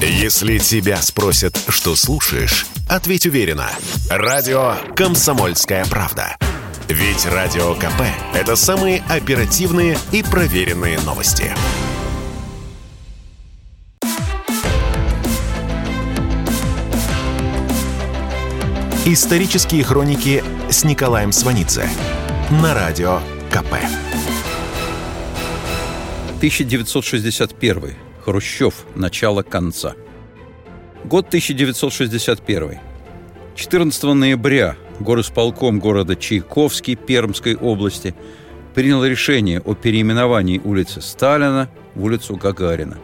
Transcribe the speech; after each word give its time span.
Если 0.00 0.58
тебя 0.58 1.00
спросят, 1.00 1.58
что 1.68 1.96
слушаешь, 1.96 2.66
ответь 2.86 3.24
уверенно. 3.26 3.70
Радио 4.10 4.74
«Комсомольская 4.94 5.86
правда». 5.86 6.36
Ведь 6.88 7.24
Радио 7.24 7.74
КП– 7.74 8.02
это 8.34 8.56
самые 8.56 9.02
оперативные 9.08 9.98
и 10.12 10.22
проверенные 10.22 11.00
новости. 11.00 11.50
Исторические 19.06 19.82
хроники 19.82 20.44
с 20.68 20.84
Николаем 20.84 21.32
Сванидзе 21.32 21.88
на 22.50 22.74
Радио 22.74 23.20
КП. 23.50 23.76
1961. 26.36 28.05
Хрущев. 28.26 28.86
Начало 28.96 29.42
конца. 29.42 29.94
Год 31.04 31.28
1961. 31.28 32.80
14 33.54 34.02
ноября 34.02 34.76
горосполком 34.98 35.78
города 35.78 36.16
Чайковский 36.16 36.96
Пермской 36.96 37.54
области 37.54 38.16
принял 38.74 39.04
решение 39.04 39.60
о 39.60 39.74
переименовании 39.74 40.58
улицы 40.58 41.02
Сталина 41.02 41.70
в 41.94 42.02
улицу 42.02 42.34
Гагарина. 42.34 42.98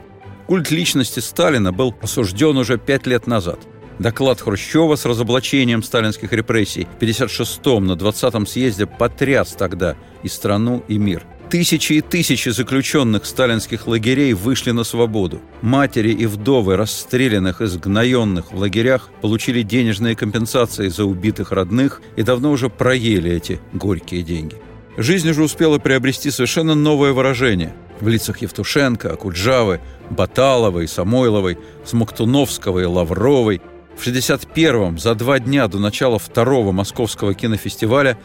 Культ 0.49 0.73
личности 0.73 1.21
Сталина 1.21 1.73
был 1.73 1.95
осужден 2.02 2.57
уже 2.57 2.77
пять 2.77 3.07
лет 3.07 3.29
назад. 3.29 3.61
Доклад 4.01 4.41
Хрущева 4.41 4.97
с 4.97 5.05
разоблачением 5.05 5.85
сталинских 5.85 6.33
репрессий 6.33 6.89
в 6.99 7.01
56-м 7.01 7.87
на 7.87 7.93
20-м 7.93 8.45
съезде 8.45 8.87
потряс 8.87 9.52
тогда 9.52 9.95
и 10.25 10.29
страну, 10.29 10.83
и 10.89 10.99
мир. 10.99 11.25
Тысячи 11.52 11.92
и 11.92 12.01
тысячи 12.01 12.48
заключенных 12.48 13.27
сталинских 13.27 13.87
лагерей 13.87 14.33
вышли 14.33 14.70
на 14.70 14.84
свободу. 14.84 15.43
Матери 15.60 16.09
и 16.09 16.24
вдовы 16.24 16.79
расстрелянных 16.79 17.60
и 17.60 17.66
сгноенных 17.66 18.52
в 18.52 18.59
лагерях 18.59 19.10
получили 19.20 19.60
денежные 19.60 20.16
компенсации 20.16 20.88
за 20.88 21.04
убитых 21.04 21.52
родных 21.52 22.01
и 22.16 22.23
давно 22.23 22.52
уже 22.52 22.71
проели 22.71 23.30
эти 23.30 23.60
горькие 23.74 24.23
деньги. 24.23 24.57
Жизнь 24.96 25.29
уже 25.29 25.43
успела 25.43 25.79
приобрести 25.79 26.30
совершенно 26.30 26.74
новое 26.74 27.12
выражение. 27.12 27.74
В 28.01 28.09
лицах 28.09 28.38
Евтушенко, 28.38 29.12
Акуджавы, 29.12 29.82
Баталовой, 30.09 30.88
Самойловой, 30.88 31.59
Смоктуновского 31.84 32.79
и 32.79 32.87
Лавровой. 32.87 33.60
В 33.95 34.07
61-м, 34.07 34.99
за 34.99 35.15
два 35.15 35.38
дня 35.38 35.68
до 35.68 35.79
начала 35.79 36.18
второго 36.18 36.73
московского 36.73 37.34
кинофестиваля, 37.34 38.16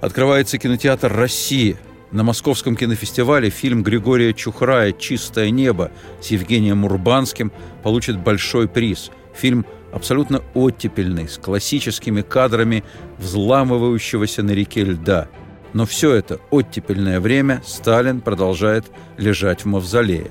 открывается 0.00 0.56
кинотеатр 0.58 1.12
«Россия», 1.12 1.76
на 2.12 2.22
Московском 2.22 2.76
кинофестивале 2.76 3.50
фильм 3.50 3.82
Григория 3.82 4.32
Чухрая 4.32 4.92
«Чистое 4.92 5.50
небо» 5.50 5.90
с 6.20 6.28
Евгением 6.28 6.84
Урбанским 6.84 7.52
получит 7.82 8.18
большой 8.18 8.68
приз. 8.68 9.10
Фильм 9.34 9.66
абсолютно 9.92 10.42
оттепельный, 10.54 11.28
с 11.28 11.36
классическими 11.36 12.22
кадрами 12.22 12.84
взламывающегося 13.18 14.42
на 14.42 14.52
реке 14.52 14.84
льда. 14.84 15.28
Но 15.72 15.84
все 15.84 16.14
это 16.14 16.40
оттепельное 16.50 17.20
время 17.20 17.62
Сталин 17.66 18.20
продолжает 18.20 18.86
лежать 19.18 19.62
в 19.62 19.66
мавзолее. 19.66 20.30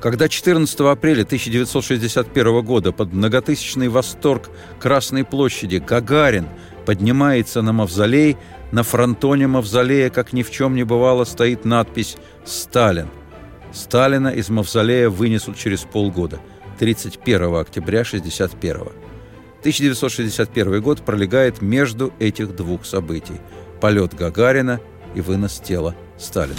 Когда 0.00 0.28
14 0.28 0.80
апреля 0.80 1.22
1961 1.22 2.62
года 2.62 2.92
под 2.92 3.12
многотысячный 3.12 3.88
восторг 3.88 4.50
Красной 4.78 5.24
площади 5.24 5.76
Гагарин 5.76 6.48
поднимается 6.84 7.62
на 7.62 7.72
мавзолей– 7.72 8.36
на 8.74 8.82
фронтоне 8.82 9.46
мавзолея, 9.46 10.10
как 10.10 10.32
ни 10.32 10.42
в 10.42 10.50
чем 10.50 10.74
не 10.74 10.82
бывало, 10.82 11.22
стоит 11.24 11.64
надпись 11.64 12.16
«Сталин». 12.44 13.08
Сталина 13.72 14.26
из 14.26 14.48
мавзолея 14.48 15.08
вынесут 15.08 15.56
через 15.56 15.82
полгода, 15.82 16.40
31 16.80 17.54
октября 17.54 18.02
61 18.02 18.88
1961 19.60 20.82
год 20.82 21.02
пролегает 21.02 21.62
между 21.62 22.12
этих 22.18 22.56
двух 22.56 22.84
событий– 22.84 23.40
полет 23.80 24.12
Гагарина 24.12 24.80
и 25.14 25.20
вынос 25.20 25.60
тела 25.60 25.94
Сталина. 26.18 26.58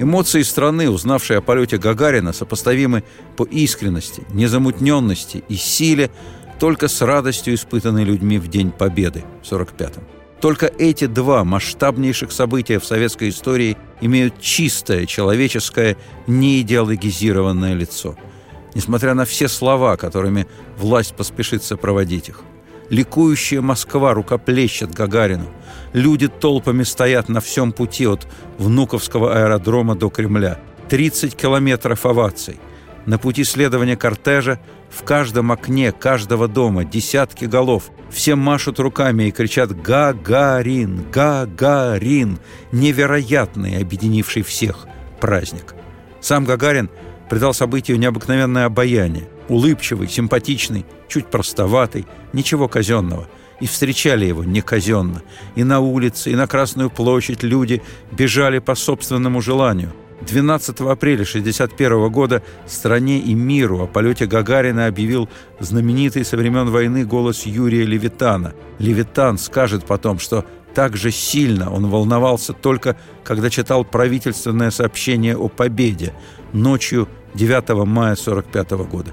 Эмоции 0.00 0.42
страны, 0.42 0.90
узнавшей 0.90 1.38
о 1.38 1.40
полете 1.40 1.78
Гагарина, 1.78 2.32
сопоставимы 2.32 3.04
по 3.36 3.44
искренности, 3.44 4.24
незамутненности 4.30 5.44
и 5.48 5.54
силе 5.54 6.10
только 6.58 6.88
с 6.88 7.00
радостью, 7.00 7.54
испытанной 7.54 8.02
людьми 8.02 8.38
в 8.38 8.48
День 8.48 8.72
Победы 8.72 9.24
в 9.40 9.52
45-м. 9.52 10.15
Только 10.40 10.66
эти 10.66 11.06
два 11.06 11.44
масштабнейших 11.44 12.30
события 12.30 12.78
в 12.78 12.84
советской 12.84 13.30
истории 13.30 13.76
имеют 14.00 14.40
чистое, 14.40 15.06
человеческое, 15.06 15.96
неидеологизированное 16.26 17.74
лицо. 17.74 18.16
Несмотря 18.74 19.14
на 19.14 19.24
все 19.24 19.48
слова, 19.48 19.96
которыми 19.96 20.46
власть 20.76 21.14
поспешит 21.14 21.64
сопроводить 21.64 22.28
их. 22.28 22.42
Ликующая 22.90 23.62
Москва 23.62 24.12
рукоплещет 24.12 24.92
Гагарину. 24.92 25.46
Люди 25.92 26.28
толпами 26.28 26.82
стоят 26.82 27.28
на 27.28 27.40
всем 27.40 27.72
пути 27.72 28.06
от 28.06 28.28
Внуковского 28.58 29.34
аэродрома 29.34 29.96
до 29.96 30.10
Кремля. 30.10 30.60
30 30.88 31.34
километров 31.34 32.06
оваций. 32.06 32.60
На 33.06 33.18
пути 33.18 33.44
следования 33.44 33.96
кортежа 33.96 34.58
в 34.90 35.04
каждом 35.04 35.52
окне 35.52 35.92
каждого 35.92 36.48
дома 36.48 36.84
десятки 36.84 37.44
голов. 37.44 37.90
Все 38.10 38.34
машут 38.34 38.80
руками 38.80 39.24
и 39.24 39.30
кричат 39.30 39.80
«Гагарин! 39.80 41.08
Гагарин!» 41.12 42.38
Невероятный, 42.72 43.78
объединивший 43.80 44.42
всех 44.42 44.86
праздник. 45.20 45.74
Сам 46.20 46.44
Гагарин 46.44 46.90
придал 47.30 47.54
событию 47.54 47.98
необыкновенное 47.98 48.64
обаяние. 48.64 49.28
Улыбчивый, 49.48 50.08
симпатичный, 50.08 50.84
чуть 51.08 51.28
простоватый, 51.28 52.06
ничего 52.32 52.66
казенного. 52.66 53.28
И 53.60 53.66
встречали 53.66 54.26
его 54.26 54.42
не 54.42 54.60
казенно. 54.62 55.22
И 55.54 55.62
на 55.62 55.78
улице, 55.78 56.32
и 56.32 56.34
на 56.34 56.48
Красную 56.48 56.90
площадь 56.90 57.44
люди 57.44 57.82
бежали 58.10 58.58
по 58.58 58.74
собственному 58.74 59.40
желанию– 59.40 59.92
12 60.20 60.80
апреля 60.80 61.22
1961 61.22 62.10
года 62.10 62.42
стране 62.66 63.18
и 63.18 63.34
миру 63.34 63.82
о 63.82 63.86
полете 63.86 64.26
Гагарина 64.26 64.86
объявил 64.86 65.28
знаменитый 65.60 66.24
со 66.24 66.36
времен 66.36 66.70
войны 66.70 67.04
голос 67.04 67.44
Юрия 67.44 67.84
Левитана. 67.84 68.54
Левитан 68.78 69.36
скажет 69.36 69.84
потом, 69.84 70.18
что 70.18 70.44
так 70.74 70.96
же 70.96 71.10
сильно 71.10 71.72
он 71.72 71.88
волновался 71.88 72.52
только, 72.54 72.96
когда 73.24 73.50
читал 73.50 73.84
правительственное 73.84 74.70
сообщение 74.70 75.36
о 75.36 75.48
победе 75.48 76.14
ночью 76.52 77.08
9 77.34 77.68
мая 77.86 78.12
1945 78.12 78.70
года. 78.90 79.12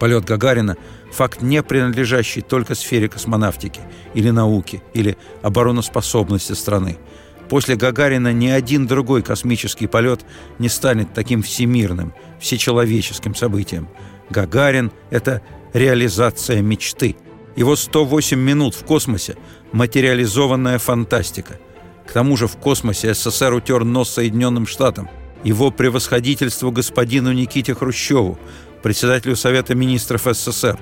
Полет 0.00 0.24
Гагарина– 0.24 0.76
факт, 1.12 1.42
не 1.42 1.62
принадлежащий 1.62 2.42
только 2.42 2.74
сфере 2.74 3.08
космонавтики 3.08 3.80
или 4.14 4.30
науки, 4.30 4.82
или 4.92 5.16
обороноспособности 5.42 6.52
страны– 6.52 6.98
После 7.48 7.76
Гагарина 7.76 8.32
ни 8.32 8.48
один 8.48 8.86
другой 8.86 9.22
космический 9.22 9.86
полет 9.86 10.24
не 10.58 10.68
станет 10.68 11.12
таким 11.12 11.42
всемирным, 11.42 12.14
всечеловеческим 12.40 13.34
событием. 13.34 13.88
Гагарин– 14.30 14.90
это 15.10 15.42
реализация 15.72 16.62
мечты. 16.62 17.16
Его 17.56 17.76
108 17.76 18.38
минут 18.38 18.74
в 18.74 18.84
космосе– 18.84 19.36
материализованная 19.72 20.78
фантастика. 20.78 21.58
К 22.06 22.12
тому 22.12 22.36
же 22.36 22.46
в 22.46 22.56
космосе 22.56 23.14
СССР 23.14 23.52
утер 23.52 23.84
нос 23.84 24.10
Соединенным 24.10 24.66
Штатам. 24.66 25.08
Его 25.42 25.70
превосходительству 25.70 26.72
господину 26.72 27.32
Никите 27.32 27.74
Хрущеву, 27.74 28.38
председателю 28.82 29.36
Совета 29.36 29.74
министров 29.74 30.26
СССР. 30.30 30.78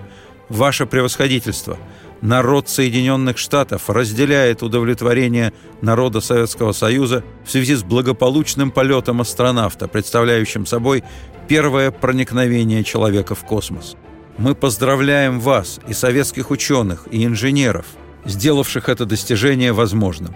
Ваше 0.48 0.86
превосходительство– 0.86 1.78
народ 2.22 2.68
Соединенных 2.68 3.36
Штатов 3.36 3.90
разделяет 3.90 4.62
удовлетворение 4.62 5.52
народа 5.82 6.20
Советского 6.20 6.72
Союза 6.72 7.24
в 7.44 7.50
связи 7.50 7.74
с 7.74 7.82
благополучным 7.82 8.70
полетом 8.70 9.20
астронавта, 9.20 9.88
представляющим 9.88 10.64
собой 10.64 11.04
первое 11.48 11.90
проникновение 11.90 12.84
человека 12.84 13.34
в 13.34 13.44
космос. 13.44 13.96
Мы 14.38 14.54
поздравляем 14.54 15.40
вас 15.40 15.80
и 15.86 15.92
советских 15.92 16.50
ученых, 16.50 17.06
и 17.10 17.24
инженеров, 17.26 17.84
сделавших 18.24 18.88
это 18.88 19.04
достижение 19.04 19.72
возможным. 19.72 20.34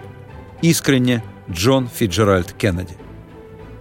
Искренне, 0.61 1.23
Джон 1.49 1.87
Фиджеральд 1.87 2.53
Кеннеди. 2.53 2.97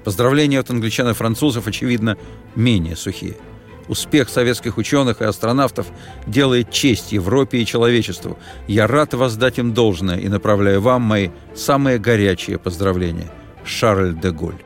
Поздравления 0.04 0.60
от 0.60 0.70
англичан 0.70 1.08
и 1.10 1.14
французов, 1.14 1.66
очевидно, 1.66 2.16
менее 2.54 2.96
сухие– 2.96 3.36
Успех 3.88 4.28
советских 4.28 4.78
ученых 4.78 5.20
и 5.20 5.24
астронавтов 5.24 5.86
делает 6.26 6.70
честь 6.70 7.12
Европе 7.12 7.58
и 7.58 7.66
человечеству. 7.66 8.38
Я 8.66 8.86
рад 8.86 9.14
воздать 9.14 9.58
им 9.58 9.74
должное 9.74 10.18
и 10.18 10.28
направляю 10.28 10.80
вам 10.80 11.02
мои 11.02 11.30
самые 11.54 11.98
горячие 11.98 12.58
поздравления. 12.58 13.30
Шарль 13.64 14.14
де 14.14 14.30
Голь. 14.30 14.62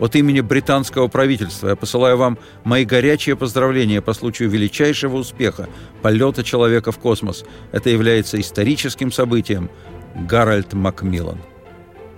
От 0.00 0.16
имени 0.16 0.40
британского 0.40 1.06
правительства 1.06 1.68
я 1.68 1.76
посылаю 1.76 2.16
вам 2.16 2.38
мои 2.64 2.84
горячие 2.84 3.36
поздравления 3.36 4.00
по 4.00 4.12
случаю 4.12 4.50
величайшего 4.50 5.16
успеха 5.16 5.68
полета 6.02 6.42
человека 6.42 6.90
в 6.90 6.98
космос. 6.98 7.44
Это 7.70 7.90
является 7.90 8.40
историческим 8.40 9.12
событием. 9.12 9.70
Гарольд 10.16 10.72
Макмиллан. 10.72 11.38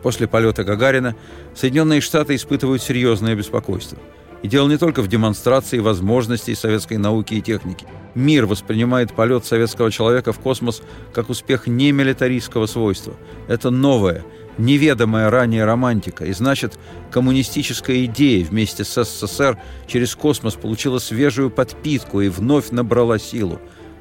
После 0.02 0.26
полета 0.26 0.64
Гагарина 0.64 1.16
Соединенные 1.54 2.00
Штаты 2.00 2.34
испытывают 2.34 2.82
серьезное 2.82 3.34
беспокойство– 3.34 3.98
И 4.42 4.48
дело 4.48 4.68
не 4.68 4.76
только 4.76 5.02
в 5.02 5.08
демонстрации 5.08 5.78
возможностей 5.78 6.54
советской 6.54 6.98
науки 6.98 7.34
и 7.34 7.42
техники. 7.42 7.86
Мир 8.14 8.46
воспринимает 8.46 9.12
полет 9.12 9.44
советского 9.44 9.90
человека 9.90 10.32
в 10.32 10.38
космос 10.38 10.82
как 11.12 11.30
успех 11.30 11.66
не 11.66 11.92
милитаристского 11.92 12.66
свойства. 12.66 13.14
Это 13.48 13.70
новое, 13.70 14.24
неведомая 14.58 15.30
ранее 15.30 15.64
романтика, 15.64 16.24
и 16.24 16.32
значит, 16.32 16.78
коммунистическая 17.10 18.04
идея 18.04 18.44
вместе 18.44 18.84
с 18.84 19.04
СССР 19.04 19.58
через 19.86 20.14
космос 20.14 20.54
получила 20.54 20.98
свежую 20.98 21.50
подпитку 21.50 22.20
и 22.20 22.28
вновь 22.28 22.70
набрала 22.70 23.18
силу. 23.18 23.60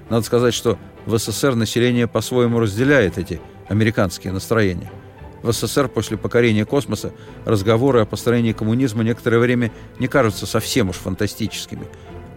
Надо 0.09 0.25
сказать, 0.25 0.53
что 0.53 0.77
в 1.05 1.17
СССР 1.17 1.55
население 1.55 2.07
по-своему 2.07 2.59
разделяет 2.59 3.17
эти 3.17 3.41
американские 3.67 4.31
настроения. 4.31 4.91
В 5.45 5.53
СССР 5.53 5.87
после 5.87 6.17
покорения 6.17 6.65
космоса 6.65 7.13
разговоры 7.45 8.01
о 8.01 8.05
построении 8.05 8.51
коммунизма 8.51 9.03
некоторое 9.03 9.39
время 9.39 9.71
не 9.99 10.07
кажутся 10.07 10.45
совсем 10.45 10.89
уж 10.89 10.97
фантастическими, 10.97 11.87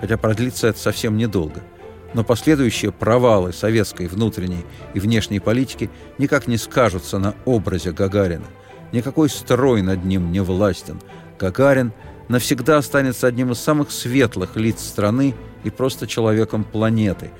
хотя 0.01 0.17
продлится 0.17 0.69
это 0.69 0.79
совсем 0.79 1.17
недолго– 1.17 1.63
но 2.15 2.25
последующие 2.25 2.91
провалы 2.91 3.53
советской 3.53 4.07
внутренней 4.07 4.65
и 4.95 5.01
внешней 5.01 5.41
политики 5.41 5.91
никак 6.17 6.47
не 6.47 6.57
скажутся 6.57 7.19
на 7.19 7.35
образе 7.45 7.93
Гагарина. 7.93 8.47
Никакой 8.93 9.29
строй 9.29 9.83
над 9.83 10.05
ним 10.05 10.33
не 10.33 10.41
властен. 10.41 11.01
Гагарин 11.39 11.93
навсегда 12.29 12.79
останется 12.79 13.27
одним 13.27 13.53
из 13.53 13.59
самых 13.59 13.91
светлых 13.91 14.57
лиц 14.57 14.81
страны 14.81 15.35
и 15.65 15.71
просто 15.71 16.07
человеком 16.07 16.65
планеты. 16.65 17.31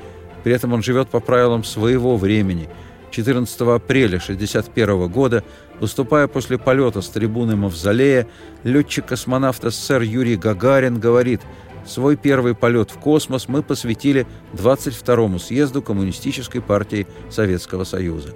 При 0.45 0.53
этом 0.53 0.75
он 0.75 0.83
живет 0.83 1.09
по 1.09 1.21
правилам 1.21 1.65
своего 1.65 2.17
времени. 2.17 2.69
14 3.11 3.61
апреля 3.61 4.17
1961 4.17 5.09
года, 5.09 5.45
выступая 5.81 6.27
после 6.27 6.59
полета 6.59 7.01
с 7.01 7.09
трибуны 7.09 7.57
Мавзолея, 7.57 8.27
летчик-космонавт 8.65 9.63
СССР 9.63 10.03
Юрий 10.03 10.37
Гагарин 10.37 10.99
говорит– 10.99 11.43
Свой 11.89 12.17
первый 12.17 12.55
полет 12.55 12.91
в 12.91 12.99
космос 12.99 13.49
мы 13.49 13.63
посвятили 13.63 14.27
22-му 14.53 15.39
съезду 15.39 15.81
Коммунистической 15.81 16.61
партии 16.61 17.07
Советского 17.31 17.85
Союза. 17.85 18.35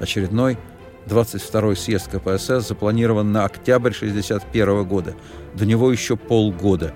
Очередной 0.00 0.58
22-й 1.06 1.76
съезд 1.76 2.10
КПСС 2.10 2.66
запланирован 2.66 3.30
на 3.30 3.44
октябрь 3.44 3.92
1961 3.92 4.84
года. 4.84 5.14
До 5.54 5.64
него 5.64 5.92
еще 5.92 6.16
полгода. 6.16 6.92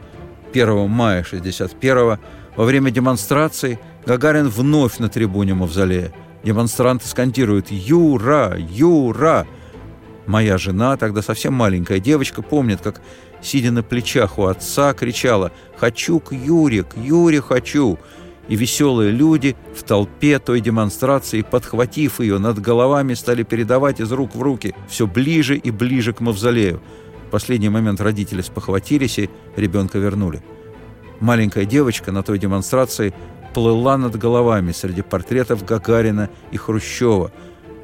1 0.52 0.88
мая 0.90 1.20
1961 1.20 2.18
во 2.56 2.64
время 2.64 2.90
демонстрации 2.90 3.78
Гагарин 4.06 4.48
вновь 4.48 4.98
на 4.98 5.08
трибуне 5.08 5.54
Мавзолея. 5.54 6.12
Демонстранты 6.46 7.08
скандируют 7.08 7.72
«Юра! 7.72 8.56
Юра!». 8.56 9.48
Моя 10.26 10.58
жена, 10.58 10.96
тогда 10.96 11.20
совсем 11.20 11.52
маленькая 11.54 11.98
девочка, 11.98 12.40
помнит, 12.40 12.80
как 12.80 13.02
сидя 13.42 13.72
на 13.72 13.82
плечах 13.82 14.38
у 14.38 14.44
отца, 14.44 14.94
кричала 14.94 15.50
«Хочу 15.76 16.20
к 16.20 16.30
Юре, 16.30 16.84
к 16.84 16.96
Юре 16.96 17.40
хочу!» 17.40 17.98
И 18.46 18.54
веселые 18.54 19.10
люди 19.10 19.56
в 19.76 19.82
толпе 19.82 20.38
той 20.38 20.60
демонстрации, 20.60 21.42
подхватив 21.42 22.20
ее 22.20 22.38
над 22.38 22.60
головами, 22.60 23.14
стали 23.14 23.42
передавать 23.42 23.98
из 23.98 24.12
рук 24.12 24.36
в 24.36 24.40
руки 24.40 24.72
все 24.88 25.08
ближе 25.08 25.56
и 25.56 25.72
ближе 25.72 26.12
к 26.12 26.20
мавзолею. 26.20 26.80
В 27.26 27.30
последний 27.32 27.70
момент 27.70 28.00
родители 28.00 28.40
спохватились 28.40 29.18
и 29.18 29.30
ребенка 29.56 29.98
вернули. 29.98 30.44
Маленькая 31.18 31.64
девочка 31.64 32.12
на 32.12 32.22
той 32.22 32.38
демонстрации 32.38 33.14
плыла 33.56 33.96
над 33.96 34.18
головами 34.18 34.72
среди 34.72 35.00
портретов 35.00 35.64
Гагарина 35.64 36.28
и 36.50 36.58
Хрущева. 36.58 37.32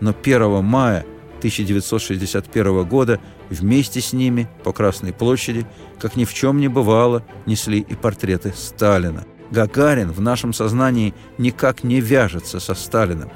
Но 0.03 0.15
1 0.23 0.63
мая 0.63 1.07
1961 1.39 2.85
года 2.85 3.21
вместе 3.49 4.03
с 4.03 4.13
ними 4.13 4.51
по 4.65 4.75
Красной 4.75 5.15
площади, 5.15 5.65
как 5.99 6.15
ни 6.15 6.27
в 6.27 6.35
чем 6.35 6.61
не 6.61 6.69
бывало, 6.69 7.25
несли 7.47 7.79
и 7.79 7.95
портреты 7.95 8.53
Сталина. 8.55 9.25
Гагарин 9.51 10.13
в 10.13 10.21
нашем 10.21 10.53
сознании 10.53 11.15
никак 11.39 11.85
не 11.85 12.01
вяжется 12.01 12.61
со 12.61 12.75
Сталиным. 12.75 13.31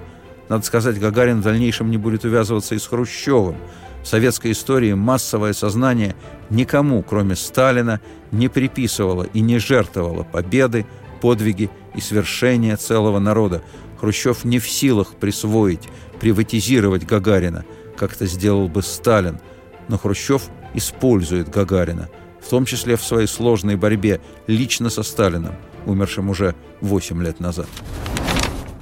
Надо 0.50 0.62
сказать, 0.66 1.00
Гагарин 1.00 1.40
в 1.40 1.44
дальнейшем 1.44 1.90
не 1.90 1.96
будет 1.96 2.26
увязываться 2.26 2.74
и 2.74 2.78
с 2.78 2.86
Хрущевым. 2.86 3.56
В 4.02 4.06
советской 4.06 4.52
истории 4.52 4.92
массовое 4.92 5.54
сознание 5.54 6.14
никому, 6.50 7.02
кроме 7.02 7.34
Сталина, 7.34 7.98
не 8.30 8.48
приписывало 8.48 9.22
и 9.22 9.40
не 9.40 9.58
жертвовало 9.58 10.24
победы, 10.24 10.84
подвиги 11.26 11.70
и 11.94 12.00
свершения 12.00 12.76
целого 12.76 13.18
народа. 13.18 13.62
Хрущев 14.00 14.44
не 14.44 14.58
в 14.58 14.68
силах 14.68 15.14
присвоить, 15.14 15.88
приватизировать 16.20 17.04
Гагарина– 17.04 17.64
как 17.96 18.14
это 18.14 18.26
сделал 18.26 18.68
бы 18.68 18.82
Сталин, 18.82 19.40
но 19.88 19.98
Хрущев 19.98 20.42
использует 20.74 21.48
Гагарина, 21.48 22.08
в 22.40 22.48
том 22.48 22.64
числе 22.64 22.96
в 22.96 23.02
своей 23.02 23.26
сложной 23.26 23.76
борьбе 23.76 24.20
лично 24.46 24.90
со 24.90 25.02
Сталиным, 25.02 25.54
умершим 25.86 26.28
уже 26.30 26.54
8 26.80 27.22
лет 27.22 27.40
назад. 27.40 27.66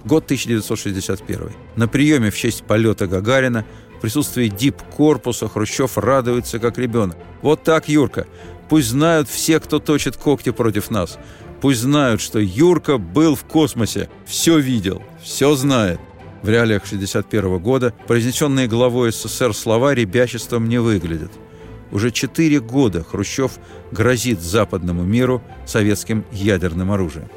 Год 0.04 0.24
1961. 0.24 1.52
На 1.76 1.88
приеме 1.88 2.30
в 2.30 2.36
честь 2.36 2.64
полета 2.64 3.06
Гагарина 3.06 3.64
в 3.96 4.00
присутствии 4.00 4.48
дип-корпуса 4.48 5.48
Хрущев 5.48 5.96
радуется, 5.96 6.58
как 6.58 6.76
ребенок. 6.76 7.16
«Вот 7.40 7.62
так, 7.62 7.88
Юрка! 7.88 8.26
Пусть 8.68 8.88
знают 8.88 9.28
все, 9.28 9.60
кто 9.60 9.78
точит 9.78 10.16
когти 10.16 10.50
против 10.50 10.90
нас. 10.90 11.18
Пусть 11.64 11.80
знают, 11.80 12.20
что 12.20 12.38
Юрка 12.38 12.98
был 12.98 13.34
в 13.34 13.44
космосе, 13.44 14.10
все 14.26 14.58
видел, 14.58 15.02
все 15.22 15.54
знает 15.54 15.98
в 16.42 16.48
реалиях 16.50 16.82
1961 16.84 17.58
года 17.58 17.94
произнесенные 18.06 18.68
главой 18.68 19.12
СССР 19.12 19.54
слова 19.54 19.94
ребячеством 19.94 20.68
не 20.68 20.76
выглядят. 20.76 21.32
Уже 21.90 22.10
четыре 22.10 22.60
года 22.60 23.02
Хрущев 23.02 23.52
грозит 23.92 24.42
западному 24.42 25.04
миру 25.04 25.42
советским 25.64 26.26
ядерным 26.32 26.92
оружием. 26.92 27.30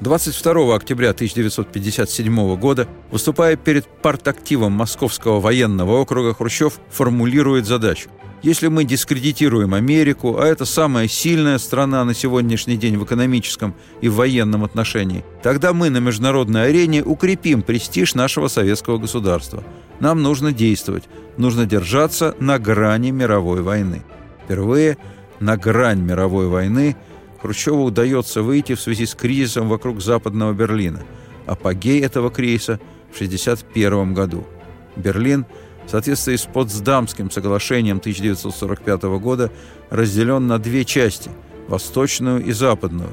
22 0.00 0.74
октября 0.74 1.10
1957 1.10 2.56
года, 2.56 2.88
выступая 3.10 3.56
перед 3.56 3.86
партактивом 3.86 4.72
Московского 4.72 5.40
военного 5.40 6.00
округа, 6.00 6.32
Хрущев 6.32 6.80
формулирует 6.88 7.66
задачу– 7.66 8.08
если 8.44 8.68
мы 8.68 8.84
дискредитируем 8.84 9.72
Америку, 9.72 10.36
а 10.38 10.44
это 10.44 10.66
самая 10.66 11.08
сильная 11.08 11.56
страна 11.56 12.04
на 12.04 12.12
сегодняшний 12.12 12.76
день 12.76 12.98
в 12.98 13.04
экономическом 13.04 13.74
и 14.02 14.10
военном 14.10 14.64
отношении, 14.64 15.24
тогда 15.42 15.72
мы 15.72 15.88
на 15.88 15.96
международной 15.96 16.68
арене 16.68 17.02
укрепим 17.02 17.62
престиж 17.62 18.14
нашего 18.14 18.48
советского 18.48 18.98
государства. 18.98 19.64
Нам 19.98 20.22
нужно 20.22 20.52
действовать, 20.52 21.04
нужно 21.38 21.64
держаться 21.64 22.36
на 22.38 22.58
грани 22.58 23.12
мировой 23.12 23.62
войны. 23.62 24.02
Впервые 24.44 24.98
на 25.40 25.56
грань 25.56 26.02
мировой 26.02 26.48
войны 26.48 26.96
Хрущеву 27.40 27.84
удается 27.84 28.42
выйти 28.42 28.74
в 28.74 28.80
связи 28.80 29.06
с 29.06 29.14
кризисом 29.14 29.70
вокруг 29.70 30.02
Западного 30.02 30.52
Берлина. 30.52 31.02
Апогей 31.46 32.02
этого 32.02 32.30
кризиса 32.30 32.78
в 33.10 33.14
1961 33.14 34.12
году. 34.12 34.46
Берлин– 34.96 35.46
в 35.86 35.90
соответствии 35.90 36.36
с 36.36 36.46
Потсдамским 36.46 37.30
соглашением 37.30 37.98
1945 37.98 39.02
года 39.20 39.50
разделен 39.90 40.46
на 40.46 40.58
две 40.58 40.84
части– 40.84 41.30
восточную 41.68 42.44
и 42.44 42.52
западную, 42.52 43.10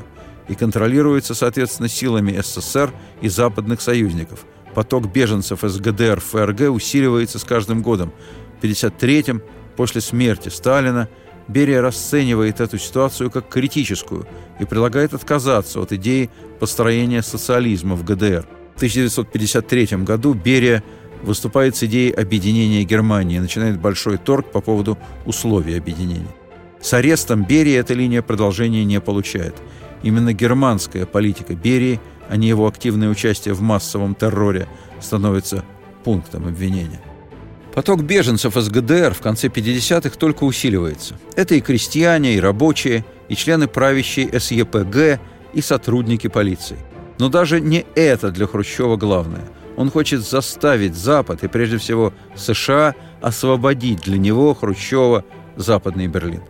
и 0.48 0.56
контролируется, 0.56 1.36
соответственно, 1.36 1.90
силами 1.90 2.40
СССР 2.42 2.92
и 3.22 3.30
западных 3.30 3.82
союзников. 3.82 4.46
Поток 4.74 5.12
беженцев 5.12 5.63
из 5.63 5.78
ГДР 5.80 6.20
в 6.22 6.25
ФРГ 6.25 6.74
усиливается 6.74 7.40
с 7.40 7.44
каждым 7.44 7.82
годом. 7.82 8.13
В 8.60 8.63
1953-м, 8.63 9.42
после 9.75 10.01
смерти 10.01 10.50
Сталина, 10.50 11.10
Берия 11.48 11.82
расценивает 11.82 12.62
эту 12.62 12.78
ситуацию 12.78 13.30
как 13.30 13.50
критическую 13.50 14.25
и 14.60 14.66
предлагает 14.66 15.13
отказаться 15.13 15.82
от 15.82 15.92
идеи 15.92 16.30
построения 16.60 17.22
социализма 17.22 17.96
в 17.96 18.06
ГДР. 18.06 18.48
В 18.74 18.78
1953 18.78 19.98
году 20.04 20.34
Берия– 20.34 20.84
выступает 21.24 21.75
с 21.75 21.84
идеей 21.84 22.12
объединения 22.12 22.84
Германии 22.84 23.38
и 23.38 23.40
начинает 23.42 23.80
большой 23.80 24.18
торг 24.18 24.51
по 24.51 24.62
поводу 24.62 24.98
условий 25.25 25.78
объединения. 25.78 26.34
С 26.82 26.94
арестом 26.94 27.46
Берии 27.46 27.74
эта 27.74 27.94
линия 27.94 28.22
продолжения 28.22 28.84
не 28.84 29.00
получает. 29.00 29.56
Именно 30.04 30.34
германская 30.34 31.06
политика 31.06 31.54
Берии, 31.54 32.00
а 32.28 32.38
не 32.38 32.48
его 32.48 32.68
активное 32.68 33.10
участие 33.10 33.54
в 33.54 33.62
массовом 33.62 34.16
терроре, 34.16 34.68
становится 35.00 35.63
пунктом 36.04 36.48
обвинения. 36.48 37.01
Поток 37.75 38.01
беженцев 38.01 38.58
из 38.58 38.70
ГДР 38.70 39.13
в 39.13 39.22
конце 39.22 39.48
50-х 39.48 40.18
только 40.18 40.44
усиливается. 40.44 41.16
Это 41.36 41.56
и 41.56 41.62
крестьяне, 41.62 42.36
и 42.36 42.40
рабочие, 42.40 43.06
и 43.30 43.36
члены 43.36 43.68
правящей 43.68 44.28
СЕПГ, 44.38 45.22
и 45.54 45.62
сотрудники 45.62 46.28
полиции. 46.28 46.78
Но 47.20 47.30
даже 47.30 47.62
не 47.62 47.86
это 47.96 48.32
для 48.32 48.48
Хрущева 48.48 48.98
главное– 48.98 49.48
он 49.81 49.89
хочет 49.89 50.21
заставить 50.21 50.95
Запад, 50.95 51.43
и 51.43 51.47
прежде 51.47 51.77
всего 51.77 52.13
США, 52.35 52.93
освободить 53.19 54.01
для 54.01 54.19
него, 54.19 54.53
Хрущева, 54.53 55.25
Западный 55.55 56.07
Берлин. 56.07 56.43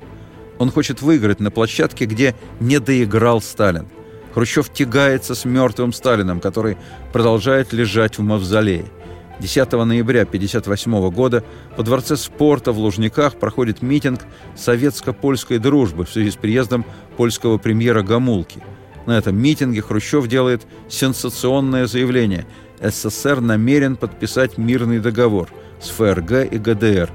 Он 0.59 0.69
хочет 0.69 1.01
выиграть 1.01 1.39
на 1.39 1.49
площадке, 1.49 2.05
где 2.05 2.35
не 2.59 2.79
доиграл 2.79 3.41
Сталин. 3.41 3.87
Хрущев 4.33 4.69
тягается 4.69 5.33
с 5.33 5.45
мертвым 5.45 5.93
Сталином, 5.93 6.41
который 6.41 6.77
продолжает 7.13 7.73
лежать 7.73 8.17
в 8.17 8.21
мавзолее. 8.21 8.85
10 9.39 9.71
ноября 9.71 10.21
1958 10.21 11.09
года 11.09 11.43
по 11.75 11.83
Дворце 11.83 12.17
спорта 12.17 12.73
в 12.73 12.79
Лужниках 12.79 13.35
проходит 13.35 13.81
митинг 13.81 14.21
советско-польской 14.55 15.57
дружбы 15.57 16.05
в 16.05 16.11
связи 16.11 16.31
с 16.31 16.35
приездом 16.35 16.85
польского 17.17 17.57
премьера 17.57 18.03
Гамулки. 18.03 18.61
На 19.05 19.17
этом 19.17 19.35
митинге 19.35 19.81
Хрущев 19.81 20.27
делает 20.27 20.67
сенсационное 20.89 21.87
заявление. 21.87 22.45
СССР 22.81 23.41
намерен 23.41 23.95
подписать 23.95 24.57
мирный 24.57 24.99
договор 24.99 25.49
с 25.79 25.89
ФРГ 25.89 26.51
и 26.51 26.57
ГДР. 26.57 27.09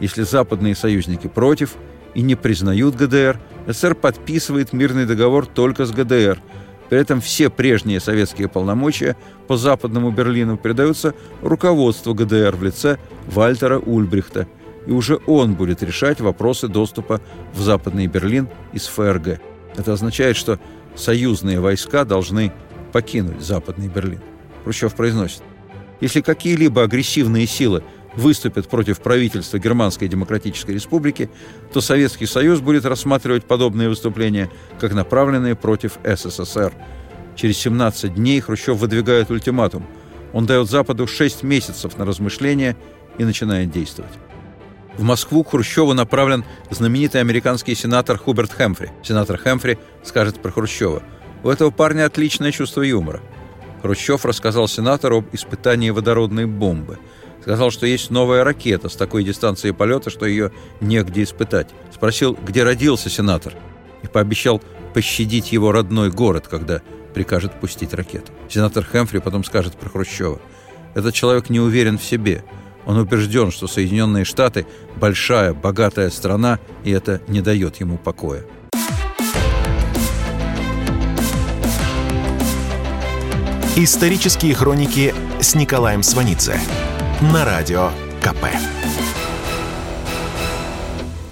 Если 0.00 0.22
западные 0.22 0.74
союзники 0.74 1.26
против 1.26 1.74
и 2.14 2.22
не 2.22 2.34
признают 2.34 2.96
ГДР, 2.96 3.38
СССР 3.66 3.94
подписывает 3.94 4.72
мирный 4.72 5.06
договор 5.06 5.46
только 5.46 5.84
с 5.84 5.90
ГДР– 5.92 6.40
при 6.90 6.98
этом 6.98 7.20
все 7.20 7.50
прежние 7.50 8.00
советские 8.00 8.48
полномочия 8.48 9.16
по 9.46 9.56
Западному 9.56 10.10
Берлину 10.10 10.56
передаются 10.58 11.14
руководству 11.40 12.14
ГДР 12.14 12.56
в 12.56 12.64
лице 12.64 12.98
Вальтера 13.28 13.78
Ульбрихта, 13.78 14.48
и 14.86 14.90
уже 14.90 15.20
он 15.28 15.54
будет 15.54 15.84
решать 15.84 16.20
вопросы 16.20 16.66
доступа 16.66 17.20
в 17.54 17.60
Западный 17.60 18.08
Берлин 18.08 18.48
из 18.72 18.88
ФРГ. 18.88 19.40
Это 19.76 19.92
означает, 19.92 20.36
что 20.36 20.58
союзные 20.96 21.60
войска 21.60 22.04
должны 22.04 22.52
покинуть 22.92 23.40
Западный 23.40 23.86
Берлин. 23.86 24.20
Хрущев 24.64 24.94
произносит, 24.94 25.42
если 26.00 26.20
какие-либо 26.20 26.82
агрессивные 26.82 27.46
силы 27.46 27.82
выступят 28.16 28.68
против 28.68 29.00
правительства 29.00 29.58
Германской 29.58 30.08
Демократической 30.08 30.72
Республики, 30.72 31.30
то 31.72 31.80
Советский 31.80 32.26
Союз 32.26 32.60
будет 32.60 32.84
рассматривать 32.84 33.44
подобные 33.44 33.88
выступления 33.88 34.50
как 34.80 34.92
направленные 34.94 35.54
против 35.54 35.98
СССР. 36.04 36.72
Через 37.36 37.58
17 37.58 38.14
дней 38.14 38.40
Хрущев 38.40 38.76
выдвигает 38.78 39.30
ультиматум. 39.30 39.86
Он 40.32 40.46
дает 40.46 40.68
Западу 40.68 41.06
6 41.06 41.42
месяцев 41.42 41.96
на 41.98 42.04
размышления 42.04 42.76
и 43.18 43.24
начинает 43.24 43.70
действовать. 43.70 44.12
В 44.96 45.02
Москву 45.02 45.44
к 45.44 45.50
Хрущеву 45.50 45.94
направлен 45.94 46.44
знаменитый 46.68 47.20
американский 47.20 47.74
сенатор 47.74 48.18
Хуберт 48.18 48.52
Хэмфри. 48.52 48.90
Сенатор 49.02 49.38
Хэмфри 49.38 49.78
скажет 50.02 50.42
про 50.42 50.50
Хрущева. 50.50 51.02
У 51.42 51.48
этого 51.48 51.70
парня 51.70 52.06
отличное 52.06 52.52
чувство 52.52 52.82
юмора. 52.82 53.20
Хрущев 53.82 54.24
рассказал 54.24 54.68
сенатору 54.68 55.18
об 55.18 55.26
испытании 55.32 55.90
водородной 55.90 56.46
бомбы– 56.46 56.98
Сказал, 57.40 57.70
что 57.70 57.86
есть 57.86 58.10
новая 58.10 58.44
ракета 58.44 58.88
с 58.88 58.96
такой 58.96 59.24
дистанцией 59.24 59.74
полета, 59.74 60.10
что 60.10 60.26
ее 60.26 60.52
негде 60.80 61.22
испытать. 61.22 61.68
Спросил, 61.92 62.36
где 62.42 62.64
родился 62.64 63.08
сенатор, 63.08 63.54
и 64.02 64.06
пообещал 64.06 64.62
пощадить 64.92 65.52
его 65.52 65.72
родной 65.72 66.10
город, 66.10 66.48
когда 66.48 66.82
прикажет 67.14 67.58
пустить 67.58 67.94
ракету. 67.94 68.32
Сенатор 68.48 68.84
Хэмфри 68.84 69.20
потом 69.20 69.42
скажет 69.44 69.76
про 69.76 69.88
Хрущева. 69.88 70.40
Этот 70.94 71.14
человек 71.14 71.50
не 71.50 71.60
уверен 71.60 71.98
в 71.98 72.04
себе. 72.04 72.44
Он 72.84 72.98
убежден, 72.98 73.50
что 73.50 73.66
Соединенные 73.66 74.24
Штаты– 74.24 74.66
большая, 74.96 75.54
богатая 75.54 76.10
страна, 76.10 76.58
и 76.84 76.90
это 76.90 77.20
не 77.28 77.40
дает 77.40 77.76
ему 77.76 77.96
покоя. 77.98 78.44
Исторические 83.76 84.52
хроники 84.52 85.14
с 85.40 85.54
Николаем 85.54 86.02
Сванидзе 86.02 86.58
на 87.32 87.44
Радио 87.44 87.90
КП. 88.20 88.46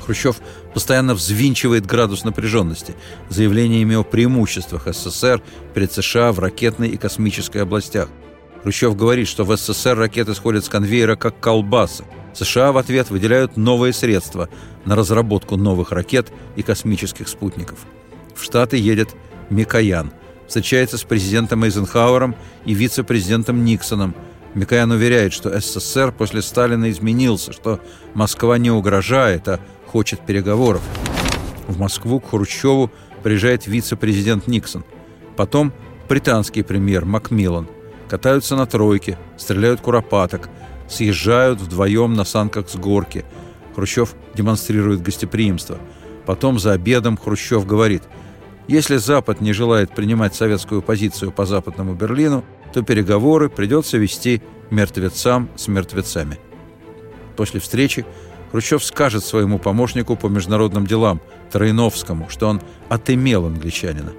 Хрущев 0.06 0.36
постоянно 0.72 1.14
взвинчивает 1.14 1.84
градус 1.84 2.22
напряженности 2.22 2.94
заявлениями 3.28 3.96
о 3.96 4.04
преимуществах 4.04 4.86
СССР 4.86 5.42
перед 5.74 5.92
США 5.92 6.30
в 6.30 6.38
ракетной 6.38 6.88
и 6.90 6.96
космической 6.96 7.58
областях. 7.58 8.08
Хрущев 8.62 8.96
говорит, 8.96 9.26
что 9.26 9.42
в 9.42 9.56
СССР 9.56 9.98
ракеты 9.98 10.32
сходят 10.32 10.64
с 10.64 10.68
конвейера 10.68 11.16
как 11.16 11.40
колбасы. 11.40 12.04
США 12.34 12.70
в 12.70 12.78
ответ 12.78 13.10
выделяют 13.10 13.56
новые 13.56 13.92
средства 13.92 14.48
на 14.84 14.94
разработку 14.94 15.56
новых 15.56 15.90
ракет 15.90 16.28
и 16.54 16.62
космических 16.62 17.26
спутников. 17.26 17.80
В 18.36 18.44
Штаты 18.44 18.76
едет 18.76 19.16
Микоян, 19.50 20.12
встречается 20.48 20.98
с 20.98 21.04
президентом 21.04 21.62
Эйзенхауэром 21.62 22.34
и 22.64 22.74
вице-президентом 22.74 23.64
Никсоном– 23.64 24.16
Микоян 24.54 24.90
уверяет, 24.90 25.32
что 25.32 25.58
СССР 25.58 26.12
после 26.12 26.42
Сталина 26.42 26.90
изменился, 26.90 27.52
что 27.52 27.80
Москва 28.14 28.58
не 28.58 28.70
угрожает, 28.70 29.46
а 29.48 29.60
хочет 29.86 30.20
переговоров. 30.20 30.82
В 31.66 31.78
Москву 31.78 32.18
к 32.18 32.30
Хрущеву 32.30 32.90
приезжает 33.22 33.66
вице-президент 33.66 34.46
Никсон. 34.46 34.84
Потом 35.36 35.72
британский 36.08 36.62
премьер 36.62 37.04
Макмиллан. 37.04 37.68
Катаются 38.08 38.56
на 38.56 38.66
тройке, 38.66 39.18
стреляют 39.36 39.80
куропаток, 39.80 40.48
съезжают 40.88 41.60
вдвоем 41.60 42.14
на 42.14 42.24
санках 42.24 42.68
с 42.70 42.74
горки. 42.74 43.24
Хрущев 43.74 44.14
демонстрирует 44.34 45.02
гостеприимство. 45.02 45.78
Потом 46.24 46.58
за 46.58 46.72
обедом 46.72 47.18
Хрущев 47.18 47.66
говорит, 47.66 48.02
если 48.68 48.98
Запад 48.98 49.40
не 49.40 49.54
желает 49.54 49.90
принимать 49.90 50.34
советскую 50.34 50.82
позицию 50.82 51.32
по 51.32 51.46
Западному 51.46 51.94
Берлину, 51.94 52.44
то 52.74 52.82
переговоры 52.82 53.48
придется 53.48 53.96
вести 53.96 54.42
мертвецам 54.70 55.48
с 55.56 55.68
мертвецами. 55.68 56.38
После 57.34 57.60
встречи 57.60 58.04
Хрущев 58.52 58.84
скажет 58.84 59.24
своему 59.24 59.58
помощнику 59.58 60.16
по 60.16 60.26
международным 60.26 60.86
делам, 60.86 61.20
Троиновскому, 61.50 62.28
что 62.28 62.48
он 62.48 62.60
отымел 62.90 63.46
англичанина. 63.46 64.12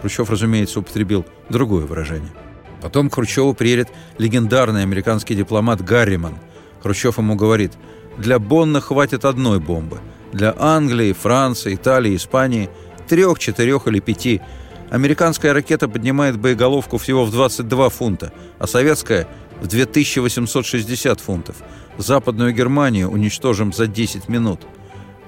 Хрущев, 0.00 0.30
разумеется, 0.30 0.80
употребил 0.80 1.24
другое 1.48 1.86
выражение. 1.86 2.32
Потом 2.80 3.08
к 3.08 3.14
Хрущеву 3.14 3.54
приедет 3.54 3.88
легендарный 4.18 4.82
американский 4.82 5.36
дипломат 5.36 5.80
Гарриман. 5.80 6.34
Хрущев 6.82 7.18
ему 7.18 7.36
говорит, 7.36 7.74
для 8.18 8.40
Бонна 8.40 8.80
хватит 8.80 9.24
одной 9.24 9.60
бомбы. 9.60 10.00
Для 10.32 10.54
Англии, 10.58 11.12
Франции, 11.12 11.76
Италии, 11.76 12.16
Испании– 12.16 12.68
трех, 13.06 13.38
четырех 13.38 13.86
или 13.86 14.00
пяти– 14.00 14.40
Американская 14.92 15.54
ракета 15.54 15.88
поднимает 15.88 16.38
боеголовку 16.38 16.98
всего 16.98 17.24
в 17.24 17.30
22 17.30 17.88
фунта, 17.88 18.30
а 18.58 18.66
советская– 18.66 19.26
в 19.62 19.66
2860 19.66 21.20
фунтов. 21.20 21.56
Западную 21.96 22.52
Германию 22.52 23.08
уничтожим 23.08 23.72
за 23.72 23.86
10 23.86 24.28
минут. 24.28 24.60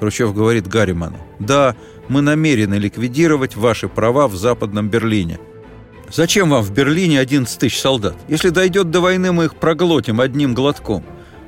Хрущев 0.01 0.35
говорит 0.35 0.67
Гарриману, 0.67 1.17
«Да, 1.39 1.77
мы 2.09 2.21
намерены 2.21 2.75
ликвидировать 2.75 3.57
ваши 3.57 3.89
права 3.89 4.29
в 4.29 4.37
Западном 4.37 4.91
Берлине». 4.91 5.39
«Зачем 6.13 6.51
вам 6.51 6.63
в 6.63 6.71
Берлине 6.71 7.19
11 7.19 7.59
тысяч 7.59 7.81
солдат? 7.81 8.17
Если 8.29 8.51
дойдет 8.51 8.91
до 8.91 9.01
войны, 9.01 9.33
мы 9.33 9.47
их 9.47 9.55
проглотим 9.55 10.21
одним 10.21 10.53
глотком. 10.53 11.05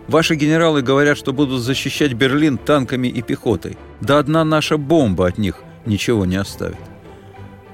Ваши 0.09 0.37
генералы 0.37 0.81
говорят, 0.81 1.19
что 1.19 1.35
будут 1.35 1.61
защищать 1.61 2.15
Берлин 2.15 2.57
танками 2.57 3.09
и 3.09 3.21
пехотой. 3.21 3.77
Да 4.01 4.19
одна 4.19 4.43
наша 4.43 4.79
бомба 4.79 5.27
от 5.27 5.37
них 5.37 5.61
ничего 5.87 6.25
не 6.25 6.37
оставит». 6.37 6.77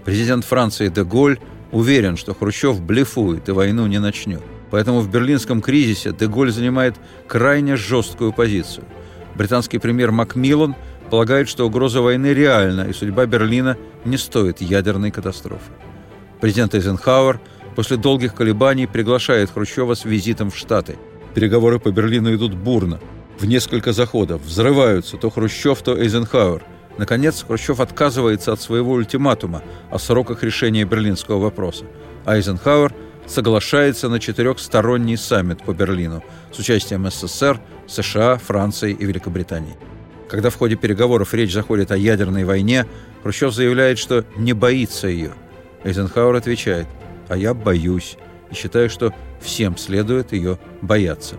Президент 0.04 0.44
Франции 0.44 0.88
де 0.88 1.04
Голь 1.04 1.38
уверен, 1.70 2.16
что 2.16 2.34
Хрущев 2.34 2.80
блефует 2.80 3.48
и 3.48 3.52
войну 3.52 3.86
не 3.86 3.98
начнет. 3.98 4.42
Поэтому 4.70 5.00
в 5.00 5.10
берлинском 5.10 5.60
кризисе 5.60 6.12
де 6.12 6.26
Голь 6.26 6.50
занимает 6.50 6.96
крайне 7.28 7.76
жесткую 7.76 8.32
позицию. 8.32 8.84
Британский 9.34 9.78
премьер 9.78 10.12
Макмиллан 10.12 10.74
полагает, 11.10 11.48
что 11.48 11.66
угроза 11.66 12.00
войны 12.00 12.28
реальна, 12.28 12.82
и 12.82 12.92
судьба 12.92 13.26
Берлина 13.26 13.76
не 14.04 14.16
стоит 14.16 14.60
ядерной 14.60 15.10
катастрофы. 15.10 15.70
Президент 16.40 16.74
Эйзенхауэр 16.74 17.38
после 17.76 17.96
долгих 17.96 18.34
колебаний 18.34 18.86
приглашает 18.86 19.50
Хрущева 19.50 19.94
с 19.94 20.04
визитом 20.04 20.50
в 20.50 20.56
Штаты. 20.56 20.96
Переговоры 21.34 21.78
по 21.78 21.90
Берлину 21.90 22.34
идут 22.34 22.54
бурно. 22.54 22.98
В 23.38 23.44
несколько 23.44 23.92
заходов 23.92 24.42
взрываются 24.42 25.16
то 25.16 25.30
Хрущев, 25.30 25.80
то 25.82 25.96
Эйзенхауэр. 25.96 26.62
Наконец, 26.98 27.44
Хрущев 27.46 27.80
отказывается 27.80 28.52
от 28.52 28.60
своего 28.60 28.92
ультиматума 28.92 29.62
о 29.90 29.98
сроках 29.98 30.42
решения 30.42 30.84
берлинского 30.84 31.38
вопроса. 31.38 31.84
Айзенхауэр 32.26 32.92
соглашается 33.26 34.08
на 34.08 34.20
четырехсторонний 34.20 35.16
саммит 35.16 35.62
по 35.62 35.72
Берлину 35.72 36.22
с 36.52 36.58
участием 36.58 37.08
СССР, 37.10 37.60
США, 37.86 38.36
Франции 38.36 38.92
и 38.92 39.04
Великобритании. 39.04 39.76
Когда 40.28 40.50
в 40.50 40.56
ходе 40.56 40.76
переговоров 40.76 41.34
речь 41.34 41.52
заходит 41.52 41.90
о 41.90 41.96
ядерной 41.96 42.44
войне, 42.44 42.86
Хрущев 43.22 43.54
заявляет, 43.54 43.98
что 43.98 44.24
не 44.36 44.52
боится 44.52 45.08
ее. 45.08 45.32
Эйзенхауэр 45.84 46.36
отвечает, 46.36 46.86
а 47.28 47.36
я 47.36 47.54
боюсь 47.54 48.16
и 48.50 48.54
считаю, 48.54 48.90
что 48.90 49.12
всем 49.40 49.76
следует 49.76 50.32
ее 50.32 50.58
бояться. 50.80 51.36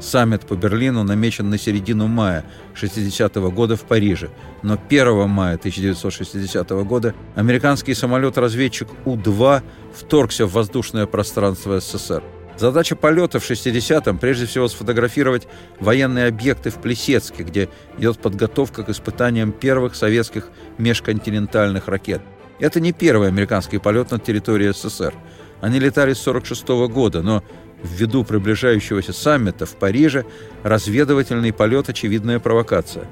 Саммит 0.00 0.46
по 0.46 0.54
Берлину 0.54 1.04
намечен 1.04 1.50
на 1.50 1.58
середину 1.58 2.06
мая 2.06 2.44
60 2.74 3.36
-го 3.36 3.50
года 3.50 3.76
в 3.76 3.82
Париже, 3.82 4.30
но 4.62 4.78
1 4.88 5.28
мая 5.28 5.56
1960 5.56 6.84
года 6.84 7.14
американский 7.36 7.94
самолет-разведчик 7.94 8.88
У-2 9.04 9.62
вторгся 9.94 10.46
в 10.46 10.52
воздушное 10.52 11.06
пространство 11.06 11.80
СССР. 11.80 12.22
Задача 12.56 12.94
полета 12.94 13.40
в 13.40 13.50
60-м 13.50 14.18
прежде 14.18 14.44
всего 14.44 14.68
сфотографировать 14.68 15.48
военные 15.78 16.26
объекты 16.26 16.68
в 16.68 16.80
Плесецке, 16.80 17.42
где 17.42 17.68
идет 17.96 18.18
подготовка 18.18 18.82
к 18.82 18.90
испытаниям 18.90 19.52
первых 19.52 19.94
советских 19.94 20.48
межконтинентальных 20.76 21.88
ракет. 21.88 22.20
Это 22.58 22.78
не 22.80 22.92
первый 22.92 23.28
американский 23.28 23.78
полет 23.78 24.10
над 24.10 24.24
территорией 24.24 24.72
СССР. 24.74 25.14
Они 25.62 25.78
летали 25.78 26.12
с 26.12 26.20
1946 26.20 26.68
-го 26.68 26.88
года, 26.88 27.22
но 27.22 27.42
ввиду 27.82 28.24
приближающегося 28.24 29.12
саммита 29.12 29.66
в 29.66 29.76
Париже 29.76 30.24
разведывательный 30.62 31.52
полет– 31.52 31.88
очевидная 31.88 32.38
провокация. 32.38 33.06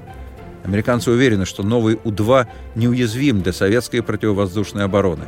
Американцы 0.63 1.11
уверены, 1.11 1.45
что 1.45 1.63
новый 1.63 1.99
У-2 2.03 2.47
неуязвим 2.75 3.41
для 3.41 3.53
советской 3.53 4.03
противовоздушной 4.03 4.83
обороны. 4.83 5.25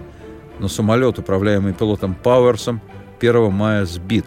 Но 0.59 0.67
самолет, 0.67 1.17
управляемый 1.19 1.73
пилотом 1.73 2.15
Пауэрсом, 2.15 2.81
1 3.19 3.51
мая 3.51 3.85
сбит. 3.85 4.25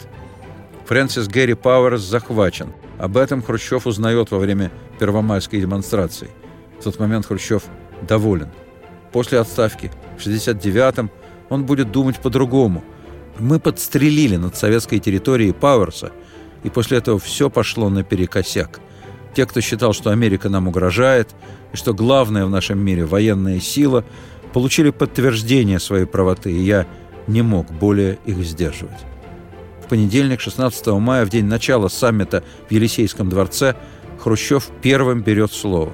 Фрэнсис 0.87 1.29
Гэри 1.29 1.55
Пауэрс 1.55 2.01
захвачен. 2.01 2.73
Об 2.99 3.17
этом 3.17 3.43
Хрущев 3.43 3.87
узнает 3.87 4.31
во 4.31 4.39
время 4.39 4.71
первомайской 4.99 5.61
демонстрации. 5.61 6.31
В 6.81 6.85
тот 6.85 6.99
момент 6.99 7.27
Хрущев 7.27 7.65
доволен. 8.03 8.49
После 9.13 9.39
отставки 9.39 9.91
в 10.19 10.27
69-м 10.27 11.11
он 11.49 11.65
будет 11.65 11.93
думать 11.93 12.19
по-другому– 12.19 12.83
мы 13.39 13.59
подстрелили 13.59 14.37
над 14.37 14.57
советской 14.57 14.99
территорией 14.99 15.53
Пауэрса, 15.53 16.13
и 16.63 16.71
после 16.71 16.99
этого 16.99 17.19
все 17.19 17.51
пошло 17.51 17.91
наперекосяк. 17.91 18.81
Те, 19.35 19.47
кто 19.47 19.61
считал, 19.61 19.93
что 19.93 20.11
Америка 20.11 20.49
нам 20.49 20.69
угрожает, 20.69 21.35
и 21.73 21.77
что 21.77 21.93
главное 21.93 22.47
в 22.47 22.51
нашем 22.51 22.79
мире– 22.79 23.05
военная 23.07 23.61
сила, 23.61 24.05
получили 24.53 24.91
подтверждение 24.91 25.81
своей 25.81 26.07
правоты, 26.07 26.53
и 26.53 26.63
я 26.63 26.87
не 27.27 27.43
мог 27.43 27.71
более 27.73 28.19
их 28.25 28.39
сдерживать. 28.45 28.99
В 29.85 29.89
понедельник, 29.89 30.41
16 30.41 30.87
мая, 30.87 31.27
в 31.27 31.31
день 31.31 31.47
начала 31.47 31.89
саммита 31.89 32.45
в 32.69 32.73
Елисейском 32.73 33.29
дворце, 33.29 33.75
Хрущев 34.23 34.71
первым 34.81 35.23
берет 35.23 35.53
слово. 35.53 35.93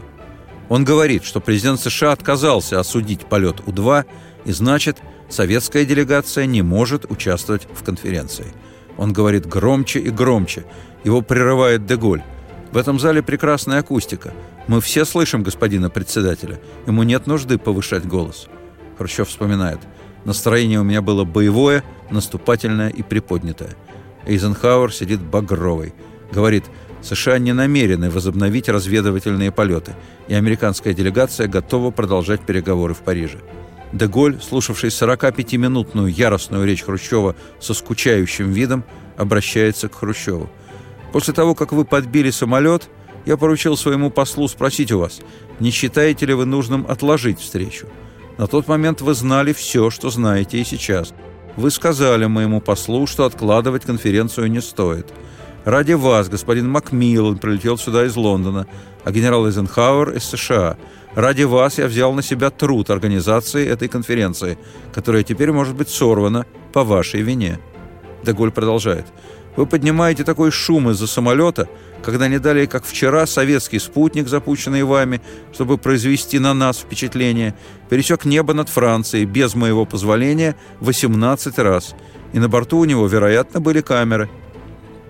Он 0.69 0.85
говорит, 0.85 1.25
что 1.25 1.41
президент 1.41 1.81
США 1.81 2.13
отказался 2.13 2.79
осудить 2.79 3.27
полет 3.27 3.61
У-2, 3.67 4.05
и 4.45 4.53
значит– 4.53 4.99
советская 5.31 5.85
делегация 5.85 6.47
не 6.47 6.63
может 6.63 7.11
участвовать 7.11 7.67
в 7.73 7.83
конференции. 7.85 8.47
Он 8.99 9.13
говорит 9.13 9.47
громче 9.47 10.01
и 10.01 10.11
громче. 10.11 10.65
Его 11.05 11.23
прерывает 11.23 11.87
Деголь. 11.87 12.23
В 12.73 12.77
этом 12.77 13.01
зале 13.01 13.23
прекрасная 13.23 13.79
акустика. 13.79 14.33
Мы 14.69 14.81
все 14.81 15.05
слышим 15.05 15.43
господина 15.43 15.89
председателя. 15.89 16.61
Ему 16.87 17.03
нет 17.03 17.27
нужды 17.27 17.59
повышать 17.59 18.07
голос. 18.07 18.49
Хрущев 18.99 19.29
вспоминает. 19.29 19.81
Настроение 20.25 20.81
у 20.81 20.85
меня 20.85 21.01
было 21.01 21.25
боевое, 21.25 21.83
наступательное 22.11 22.91
и 22.91 23.03
приподнятое. 23.03 23.71
Эйзенхауэр 24.27 24.93
сидит 24.93 25.21
багровый. 25.21 25.95
Говорит, 26.31 26.65
США 27.03 27.39
не 27.39 27.53
намерены 27.53 28.11
возобновить 28.11 28.69
разведывательные 28.69 29.51
полеты, 29.51 29.95
и 30.29 30.35
американская 30.35 30.93
делегация 30.93 31.49
готова 31.49 31.91
продолжать 31.91 32.43
переговоры 32.43 32.93
в 32.93 32.99
Париже. 32.99 33.39
Деголь, 33.93 34.39
слушавший 34.41 34.91
45-минутную 34.91 36.09
яростную 36.09 36.65
речь 36.65 36.83
Хрущева 36.83 37.35
со 37.59 37.75
скучающим 37.75 38.53
видом, 38.53 38.85
обращается 39.17 39.89
к 39.89 39.97
Хрущеву. 39.97 40.49
«После 41.13 41.35
того, 41.35 41.55
как 41.55 41.73
вы 41.73 41.85
подбили 41.85 42.31
самолет, 42.31 42.89
я 43.27 43.37
поручил 43.37 43.77
своему 43.77 44.11
послу 44.11 44.49
спросить 44.49 44.93
у 44.93 45.01
вас, 45.01 45.21
не 45.59 45.71
считаете 45.71 46.27
ли 46.27 46.35
вы 46.35 46.47
нужным 46.47 46.87
отложить 46.89 47.41
встречу? 47.41 47.87
На 48.39 48.47
тот 48.47 48.69
момент 48.69 49.01
вы 49.01 49.15
знали 49.15 49.53
все, 49.53 49.91
что 49.91 50.09
знаете 50.09 50.59
и 50.59 50.65
сейчас. 50.65 51.13
Вы 51.57 51.71
сказали 51.71 52.27
моему 52.27 52.61
послу, 52.61 53.07
что 53.07 53.25
откладывать 53.25 53.85
конференцию 53.85 54.51
не 54.51 54.63
стоит. 54.63 55.13
Ради 55.65 55.93
вас 55.93 56.29
господин 56.29 56.71
Макмиллан 56.71 57.39
прилетел 57.39 57.77
сюда 57.77 58.07
из 58.07 58.17
Лондона, 58.17 58.67
а 59.05 59.11
генерал 59.11 59.47
Эйзенхауэр 59.47 60.17
из 60.17 60.25
США– 60.25 60.79
Ради 61.15 61.43
вас 61.43 61.79
я 61.79 61.87
взял 61.87 62.13
на 62.13 62.23
себя 62.23 62.51
труд 62.51 62.89
организации 62.91 63.67
этой 63.67 63.89
конференции, 63.89 64.59
которая 64.93 65.25
теперь 65.25 65.51
может 65.51 65.75
быть 65.75 65.89
сорвана 65.89 66.47
по 66.73 66.85
вашей 66.85 67.23
вине». 67.23 67.59
Деголь 68.23 68.53
продолжает. 68.53 69.07
«Вы 69.57 69.67
поднимаете 69.67 70.23
такой 70.23 70.53
шум 70.53 70.91
из-за 70.91 71.09
самолета, 71.09 71.69
когда 72.05 72.29
не 72.29 72.39
далее, 72.39 72.69
как 72.69 72.85
вчера, 72.85 73.27
советский 73.27 73.81
спутник, 73.81 74.29
запущенный 74.29 74.85
вами, 74.85 75.21
чтобы 75.53 75.79
произвести 75.79 76.39
на 76.39 76.55
нас 76.55 76.79
впечатление, 76.79 77.57
пересек 77.89 78.25
небо 78.25 78.55
над 78.55 78.69
Францией 78.69 79.25
без 79.25 79.55
моего 79.57 79.85
позволения 79.87 80.55
18 80.79 81.59
раз, 81.59 81.97
и 82.33 82.39
на 82.39 82.49
борту 82.49 82.79
у 82.79 82.85
него, 82.85 83.07
вероятно, 83.09 83.61
были 83.61 83.81
камеры». 83.81 84.31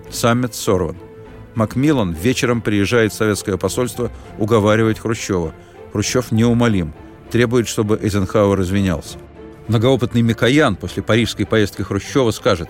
Саммит 0.09 0.55
сорван. 0.55 0.97
Макмиллан 1.53 2.13
вечером 2.13 2.61
приезжает 2.61 3.13
в 3.13 3.15
советское 3.15 3.57
посольство 3.57 4.11
уговаривать 4.39 4.97
Хрущева– 4.97 5.53
Хрущев 5.91 6.31
неумолим, 6.31 6.93
требует, 7.29 7.67
чтобы 7.67 7.99
Эйзенхауэр 8.01 8.61
извинялся. 8.61 9.17
Многоопытный 9.67 10.21
Микоян 10.21 10.75
после 10.75 11.03
парижской 11.03 11.45
поездки 11.45 11.81
Хрущева 11.81 12.31
скажет, 12.31 12.69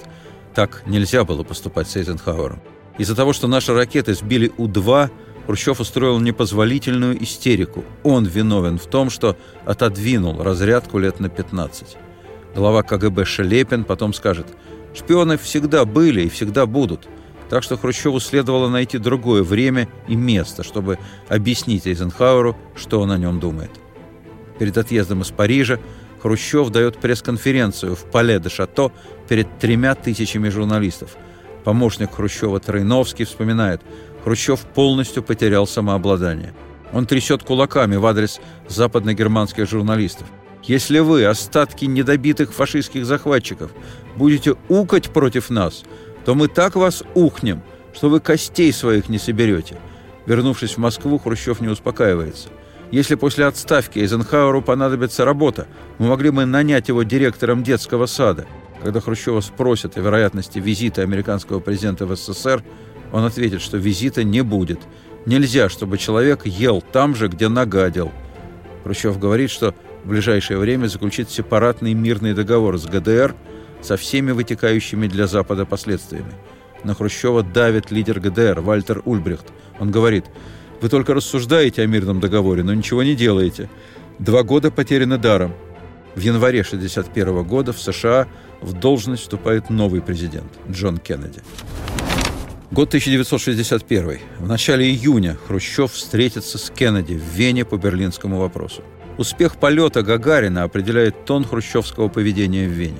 так 0.53 0.83
нельзя 0.85 1.23
было 1.23 1.43
поступать 1.43 1.89
с 1.89 1.95
Эйзенхауэром. 1.95 2.61
Из-за 2.97 3.15
того, 3.15 3.33
что 3.33 3.47
наши 3.47 3.73
ракеты 3.73 4.13
сбили 4.13 4.51
У-2, 4.57 5.09
Хрущев 5.45 5.79
устроил 5.79 6.19
непозволительную 6.19 7.21
истерику. 7.23 7.83
Он 8.03 8.25
виновен 8.25 8.77
в 8.77 8.85
том, 8.85 9.09
что 9.09 9.37
отодвинул 9.65 10.41
разрядку 10.43 10.99
лет 10.99 11.19
на 11.19 11.29
15. 11.29 11.97
Глава 12.55 12.83
КГБ 12.83 13.25
Шелепин 13.25 13.83
потом 13.83 14.13
скажет, 14.13 14.45
шпионы 14.93 15.37
всегда 15.37 15.85
были 15.85 16.23
и 16.23 16.29
всегда 16.29 16.65
будут– 16.65 17.07
так 17.51 17.63
что 17.63 17.75
Хрущеву 17.75 18.21
следовало 18.21 18.69
найти 18.69 18.97
другое 18.97 19.43
время 19.43 19.89
и 20.07 20.15
место, 20.15 20.63
чтобы 20.63 20.97
объяснить 21.27 21.85
Эйзенхауэру, 21.85 22.55
что 22.75 23.01
он 23.01 23.11
о 23.11 23.17
нем 23.17 23.41
думает. 23.41 23.71
Перед 24.57 24.77
отъездом 24.77 25.21
из 25.21 25.31
Парижа 25.31 25.77
Хрущев 26.21 26.69
дает 26.69 26.97
пресс-конференцию 26.99 27.97
в 27.97 28.05
Пале 28.05 28.39
де 28.39 28.47
Шато 28.47 28.93
перед 29.27 29.59
тремя 29.59 29.95
тысячами 29.95 30.47
журналистов. 30.47 31.17
Помощник 31.65 32.15
Хрущева 32.15 32.61
Тройновский 32.61 33.25
вспоминает, 33.25 33.81
Хрущев 34.23 34.61
полностью 34.61 35.21
потерял 35.21 35.67
самообладание. 35.67 36.53
Он 36.93 37.05
трясет 37.05 37.43
кулаками 37.43 37.97
в 37.97 38.05
адрес 38.05 38.39
западногерманских 38.69 39.69
журналистов. 39.69 40.25
Если 40.63 40.99
вы, 40.99 41.25
остатки 41.25 41.83
недобитых 41.83 42.53
фашистских 42.53 43.05
захватчиков, 43.05 43.71
будете 44.15 44.55
укать 44.69 45.09
против 45.09 45.49
нас, 45.49 45.83
то 46.25 46.35
мы 46.35 46.47
так 46.47 46.75
вас 46.75 47.03
ухнем, 47.15 47.61
что 47.93 48.09
вы 48.09 48.19
костей 48.19 48.71
своих 48.71 49.09
не 49.09 49.17
соберете». 49.17 49.77
Вернувшись 50.25 50.75
в 50.75 50.77
Москву, 50.77 51.17
Хрущев 51.17 51.61
не 51.61 51.67
успокаивается. 51.67 52.49
Если 52.91 53.15
после 53.15 53.45
отставки 53.45 53.99
Эйзенхауэру 53.99 54.61
понадобится 54.61 55.25
работа, 55.25 55.67
мы 55.97 56.07
могли 56.07 56.29
бы 56.29 56.45
нанять 56.45 56.89
его 56.89 57.03
директором 57.03 57.63
детского 57.63 58.05
сада. 58.05 58.45
Когда 58.83 58.99
Хрущева 58.99 59.39
спросят 59.39 59.97
о 59.97 60.01
вероятности 60.01 60.59
визита 60.59 61.01
американского 61.01 61.59
президента 61.59 62.05
в 62.05 62.15
СССР, 62.15 62.63
он 63.11 63.25
ответит, 63.25 63.61
что 63.61 63.77
визита 63.77 64.23
не 64.23 64.41
будет. 64.41 64.79
Нельзя, 65.25 65.69
чтобы 65.69 65.97
человек 65.97 66.45
ел 66.45 66.81
там 66.81 67.15
же, 67.15 67.27
где 67.27 67.47
нагадил. 67.47 68.11
Хрущев 68.83 69.19
говорит, 69.19 69.49
что 69.49 69.73
в 70.03 70.09
ближайшее 70.09 70.59
время 70.59 70.87
заключит 70.87 71.29
сепаратный 71.29 71.93
мирный 71.93 72.33
договор 72.33 72.77
с 72.77 72.85
ГДР– 72.85 73.35
со 73.81 73.97
всеми 73.97 74.31
вытекающими 74.31 75.07
для 75.07 75.27
Запада 75.27 75.65
последствиями. 75.65 76.33
На 76.83 76.95
Хрущева 76.95 77.43
давит 77.43 77.91
лидер 77.91 78.19
ГДР 78.19 78.61
Вальтер 78.61 79.01
Ульбрихт. 79.05 79.47
Он 79.79 79.91
говорит, 79.91 80.25
«Вы 80.81 80.89
только 80.89 81.13
рассуждаете 81.13 81.83
о 81.83 81.87
мирном 81.87 82.19
договоре, 82.19 82.63
но 82.63 82.73
ничего 82.73 83.03
не 83.03 83.15
делаете. 83.15 83.69
Два 84.19 84.43
года 84.43 84.71
потеряны 84.71 85.17
даром». 85.17 85.53
В 86.15 86.19
январе 86.19 86.61
1961 86.61 87.43
года 87.43 87.71
в 87.71 87.79
США 87.79 88.27
в 88.61 88.73
должность 88.73 89.23
вступает 89.23 89.69
новый 89.69 90.01
президент 90.01 90.51
Джон 90.69 90.97
Кеннеди. 90.97 91.41
Год 92.71 92.89
1961. 92.89 94.19
В 94.39 94.47
начале 94.47 94.89
июня 94.89 95.37
Хрущев 95.47 95.91
встретится 95.91 96.57
с 96.57 96.69
Кеннеди 96.69 97.13
в 97.13 97.23
Вене 97.35 97.65
по 97.65 97.77
берлинскому 97.77 98.39
вопросу. 98.39 98.83
Успех 99.17 99.57
полета 99.57 100.03
Гагарина 100.03 100.63
определяет 100.63 101.25
тон 101.25 101.43
хрущевского 101.43 102.07
поведения 102.07 102.67
в 102.67 102.71
Вене. 102.71 102.99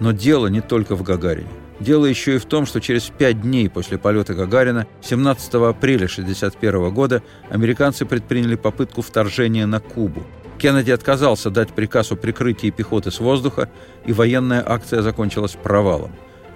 Но 0.00 0.12
дело 0.12 0.48
не 0.48 0.60
только 0.60 0.96
в 0.96 1.02
Гагарине. 1.02 1.48
Дело 1.80 2.06
еще 2.06 2.36
и 2.36 2.38
в 2.38 2.44
том, 2.44 2.66
что 2.66 2.80
через 2.80 3.04
пять 3.04 3.42
дней 3.42 3.68
после 3.68 3.98
полета 3.98 4.34
Гагарина, 4.34 4.86
17 5.02 5.54
апреля 5.54 6.06
1961 6.06 6.94
года, 6.94 7.22
американцы 7.50 8.06
предприняли 8.06 8.54
попытку 8.54 9.02
вторжения 9.02 9.66
на 9.66 9.80
Кубу. 9.80 10.24
Кеннеди 10.58 10.92
отказался 10.92 11.50
дать 11.50 11.72
приказ 11.72 12.12
о 12.12 12.16
прикрытии 12.16 12.70
пехоты 12.70 13.10
с 13.10 13.18
воздуха, 13.18 13.68
и 14.06 14.12
военная 14.12 14.62
акция 14.64 15.02
закончилась 15.02 15.56
провалом. 15.60 16.12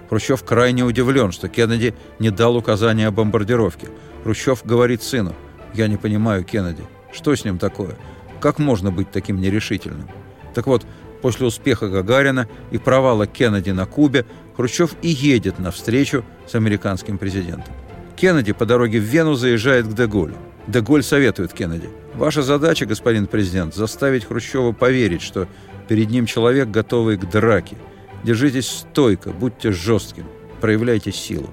Хрущев 0.09 0.43
крайне 0.43 0.83
удивлен, 0.83 1.31
что 1.31 1.49
Кеннеди 1.49 1.93
не 2.17 2.31
дал 2.31 2.55
указания 2.55 3.07
о 3.07 3.11
бомбардировке. 3.11 3.89
Хрущев 4.23 4.65
говорит 4.65 5.03
сыну, 5.03 5.35
«Я 5.73 5.87
не 5.87 5.97
понимаю 5.97 6.43
Кеннеди. 6.43 6.83
Что 7.11 7.35
с 7.35 7.43
ним 7.45 7.59
такое? 7.59 7.95
Как 8.39 8.57
можно 8.57 8.89
быть 8.89 9.11
таким 9.11 9.39
нерешительным?» 9.39 10.09
Так 10.55 10.65
вот, 10.65 10.85
После 11.21 11.45
успеха 11.45 11.89
Гагарина 11.89 12.47
и 12.71 12.77
провала 12.77 13.27
Кеннеди 13.27 13.71
на 13.71 13.85
Кубе 13.85 14.25
Хрущев 14.55 14.95
и 15.01 15.09
едет 15.09 15.59
на 15.59 15.71
встречу 15.71 16.23
с 16.47 16.55
американским 16.55 17.17
президентом. 17.17 17.73
Кеннеди 18.15 18.53
по 18.53 18.65
дороге 18.65 18.99
в 18.99 19.03
Вену 19.03 19.35
заезжает 19.35 19.87
к 19.87 19.93
Деголю. 19.93 20.35
Деголь 20.67 21.03
советует 21.03 21.53
Кеннеди. 21.53 21.89
«Ваша 22.15 22.41
задача, 22.41 22.85
господин 22.85 23.27
президент, 23.27 23.73
заставить 23.73 24.25
Хрущева 24.25 24.71
поверить, 24.71 25.21
что 25.21 25.47
перед 25.87 26.09
ним 26.09 26.25
человек, 26.25 26.69
готовый 26.69 27.17
к 27.17 27.29
драке. 27.29 27.77
Держитесь 28.23 28.67
стойко, 28.67 29.31
будьте 29.31 29.71
жестким». 29.71 30.25
проявляйте 30.59 31.11
силу. 31.11 31.49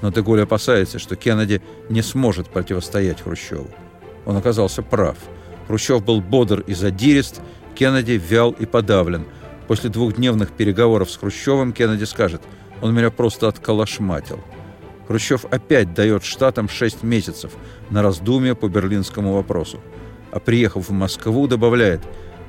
Но 0.00 0.10
Деголь 0.10 0.42
опасается, 0.42 0.98
что 0.98 1.16
Кеннеди 1.16 1.62
не 1.88 2.02
сможет 2.02 2.48
противостоять 2.48 3.20
Хрущеву. 3.22 3.68
Он 4.26 4.36
оказался 4.36 4.82
прав. 4.82 5.16
Хрущев 5.68 6.04
был 6.04 6.20
бодр 6.20 6.60
и 6.66 6.74
задирист, 6.74 7.40
Кеннеди 7.74 8.12
вял 8.12 8.50
и 8.52 8.66
подавлен. 8.66 9.24
После 9.68 9.90
двухдневных 9.90 10.52
переговоров 10.52 11.10
с 11.10 11.16
Хрущевым 11.16 11.72
Кеннеди 11.72 12.04
скажет 12.04 12.42
«Он 12.80 12.94
меня 12.94 13.10
просто 13.10 13.48
отколошматил». 13.48 14.40
Хрущев 15.08 15.44
опять 15.46 15.94
дает 15.94 16.24
Штатам 16.24 16.68
6 16.68 17.02
месяцев 17.02 17.52
на 17.90 18.02
раздумье 18.02 18.54
по 18.54 18.68
берлинскому 18.68 19.34
вопросу. 19.34 19.80
А 20.30 20.40
приехав 20.40 20.88
в 20.88 20.92
Москву, 20.92 21.46
добавляет 21.46 22.00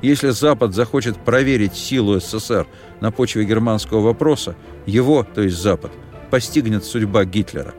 «Если 0.02 0.30
Запад 0.30 0.74
захочет 0.74 1.18
проверить 1.18 1.76
силу 1.76 2.20
СССР 2.20 2.68
на 3.02 3.12
почве 3.12 3.46
германского 3.46 4.02
вопроса, 4.02 4.56
его, 4.86 5.24
то 5.24 5.42
есть 5.42 5.58
Запад, 5.58 5.92
постигнет 6.30 6.84
судьба 6.84 7.26
Гитлера». 7.26 7.74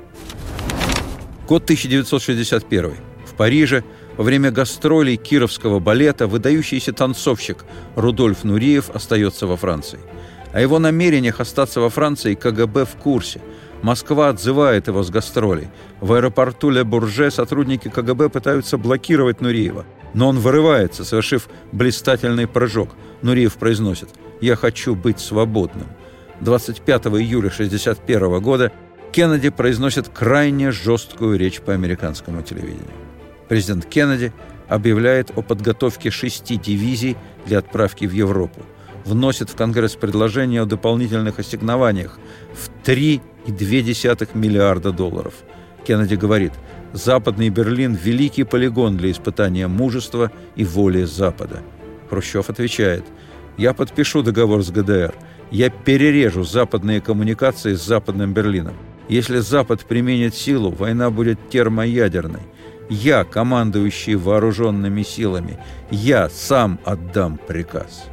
Год 1.48 1.64
1961. 1.64 2.94
В 3.26 3.35
Париже 3.35 3.85
во 4.16 4.24
время 4.24 4.50
гастролей 4.50 5.16
Кировского 5.16 5.81
балета 5.81 6.27
выдающийся 6.27 6.92
танцовщик 6.92 7.64
Рудольф 7.96 8.44
Нуриев 8.44 8.90
остается 8.90 9.46
во 9.46 9.57
Франции. 9.57 9.98
О 10.53 10.61
его 10.61 10.79
намерениях 10.79 11.40
остаться 11.40 11.81
во 11.81 11.90
Франции 11.90 12.35
КГБ 12.35 12.85
в 12.85 12.96
курсе. 12.96 13.40
Москва 13.83 14.29
отзывает 14.29 14.87
его 14.87 15.03
с 15.03 15.11
гастролей. 15.11 15.68
В 16.00 16.12
аэропорту 16.12 16.70
Ле 16.70 16.85
Бурже 16.85 17.31
сотрудники 17.31 17.88
КГБ 17.88 18.29
пытаются 18.29 18.79
блокировать 18.79 19.40
Нуриева. 19.40 19.85
Но 20.14 20.29
он 20.29 20.38
вырывается, 20.38 21.05
совершив 21.05 21.48
блистательный 21.72 22.46
прыжок. 22.46 22.90
Нуриев 23.22 23.55
произносит 23.57 24.11
«Я 24.40 24.55
хочу 24.55 24.94
быть 24.94 25.18
свободным». 25.18 25.88
25 26.40 27.07
июля 27.07 27.48
1961 27.48 28.40
года 28.40 28.72
Кеннеди 29.12 29.50
произносит 29.50 30.09
крайне 30.09 30.70
жесткую 30.70 31.38
речь 31.38 31.61
по 31.61 31.72
американскому 31.72 32.42
телевидению. 32.42 33.03
Президент 33.48 33.87
Кеннеди 33.87 34.33
объявляет 34.68 35.30
о 35.37 35.42
подготовке 35.42 36.11
шести 36.11 36.57
дивизий 36.57 37.16
для 37.46 37.59
отправки 37.59 38.07
в 38.07 38.12
Европу. 38.12 38.62
Вносит 39.04 39.50
в 39.50 39.57
Конгресс 39.57 39.96
предложение 39.96 40.62
о 40.62 40.66
дополнительных 40.66 41.38
ассигнованиях 41.38 42.18
в 42.54 42.70
3,2 42.87 44.28
миллиарда 44.35 44.92
долларов. 44.92 45.35
Кеннеди 45.87 46.14
говорит, 46.14 46.52
Западный 46.94 47.50
Берлин– 47.50 47.94
великий 48.02 48.44
полигон 48.44 48.96
для 48.96 49.11
испытания 49.11 49.66
мужества 49.66 50.30
и 50.57 50.64
воли 50.64 51.04
Запада. 51.04 51.61
Хрущев 52.09 52.48
отвечает, 52.48 53.04
я 53.59 53.74
подпишу 53.74 54.22
договор 54.22 54.62
с 54.62 54.70
ГДР, 54.70 55.14
я 55.50 55.70
перережу 55.70 56.44
западные 56.44 57.00
коммуникации 57.00 57.74
с 57.74 57.83
Западным 57.83 58.33
Берлином. 58.33 58.74
Если 59.09 59.38
Запад 59.38 59.85
применит 59.85 60.35
силу, 60.35 60.70
война 60.70 61.11
будет 61.11 61.50
термоядерной. 61.50 62.40
Я, 62.88 63.25
командующий 63.25 64.14
вооруженными 64.14 65.03
силами, 65.03 65.59
я 65.90 66.29
сам 66.29 66.79
отдам 66.85 67.38
приказ. 67.38 68.05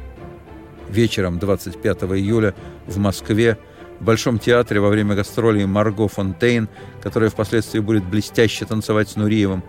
Вечером 0.88 1.38
25 1.38 2.04
июля 2.04 2.54
в 2.86 2.98
Москве 2.98 3.58
в 4.00 4.04
Большом 4.04 4.38
театре 4.38 4.80
во 4.80 4.88
время 4.88 5.14
гастролей 5.14 5.66
Марго 5.66 6.08
Фонтейн, 6.08 6.68
которая 7.02 7.30
впоследствии 7.30 7.80
будет 7.80 8.04
блестяще 8.04 8.64
танцевать 8.64 9.10
с 9.10 9.16
Нуриевым, 9.16 9.62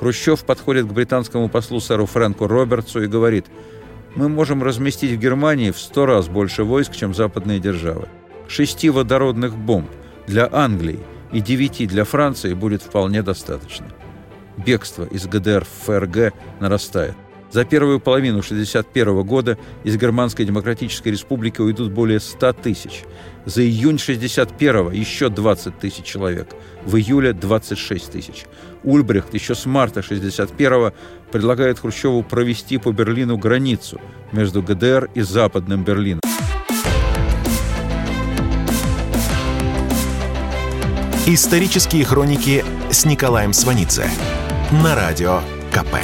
Хрущев 0.00 0.44
подходит 0.44 0.86
к 0.86 0.92
британскому 0.92 1.48
послу 1.48 1.80
сэру 1.80 2.06
Фрэнку 2.06 2.46
Робертсу 2.46 3.02
и 3.02 3.06
говорит 3.06 3.46
«Мы 4.14 4.28
можем 4.28 4.62
разместить 4.62 5.12
в 5.12 5.20
Германии 5.20 5.70
в 5.70 5.78
сто 5.78 6.04
раз 6.04 6.28
больше 6.28 6.64
войск, 6.64 6.94
чем 6.94 7.14
западные 7.14 7.60
державы. 7.60 8.08
Шести 8.48 8.90
водородных 8.90 9.56
бомб 9.56 9.88
для 10.26 10.48
Англии 10.50 11.00
и 11.32 11.40
девяти 11.40 11.86
для 11.86 12.04
Франции 12.04 12.54
будет 12.54 12.82
вполне 12.82 13.22
достаточно» 13.22 13.86
бегство 14.56 15.04
из 15.04 15.26
ГДР 15.26 15.64
в 15.64 15.84
ФРГ 15.86 16.32
нарастает. 16.60 17.14
За 17.50 17.64
первую 17.64 18.00
половину 18.00 18.40
1961 18.40 19.22
года 19.22 19.56
из 19.84 19.96
Германской 19.96 20.44
Демократической 20.44 21.08
Республики 21.08 21.60
уйдут 21.60 21.92
более 21.92 22.20
100 22.20 22.52
тысяч. 22.54 23.04
За 23.44 23.62
июнь 23.62 23.96
1961 23.96 24.90
еще 24.90 25.28
20 25.28 25.78
тысяч 25.78 26.04
человек. 26.04 26.48
В 26.84 26.96
июле 26.96 27.32
26 27.32 28.12
тысяч. 28.12 28.44
Ульбрихт 28.82 29.32
еще 29.32 29.54
с 29.54 29.64
марта 29.64 30.00
1961 30.00 30.92
предлагает 31.30 31.78
Хрущеву 31.78 32.22
провести 32.22 32.78
по 32.78 32.92
Берлину 32.92 33.38
границу 33.38 34.00
между 34.32 34.62
ГДР 34.62 35.10
и 35.14 35.22
Западным 35.22 35.84
Берлином. 35.84 36.20
Исторические 41.28 42.04
хроники 42.04 42.64
с 42.90 43.04
Николаем 43.04 43.52
Сванидзе 43.52 44.08
на 44.72 44.96
радио 44.96 45.40
КП. 45.70 45.94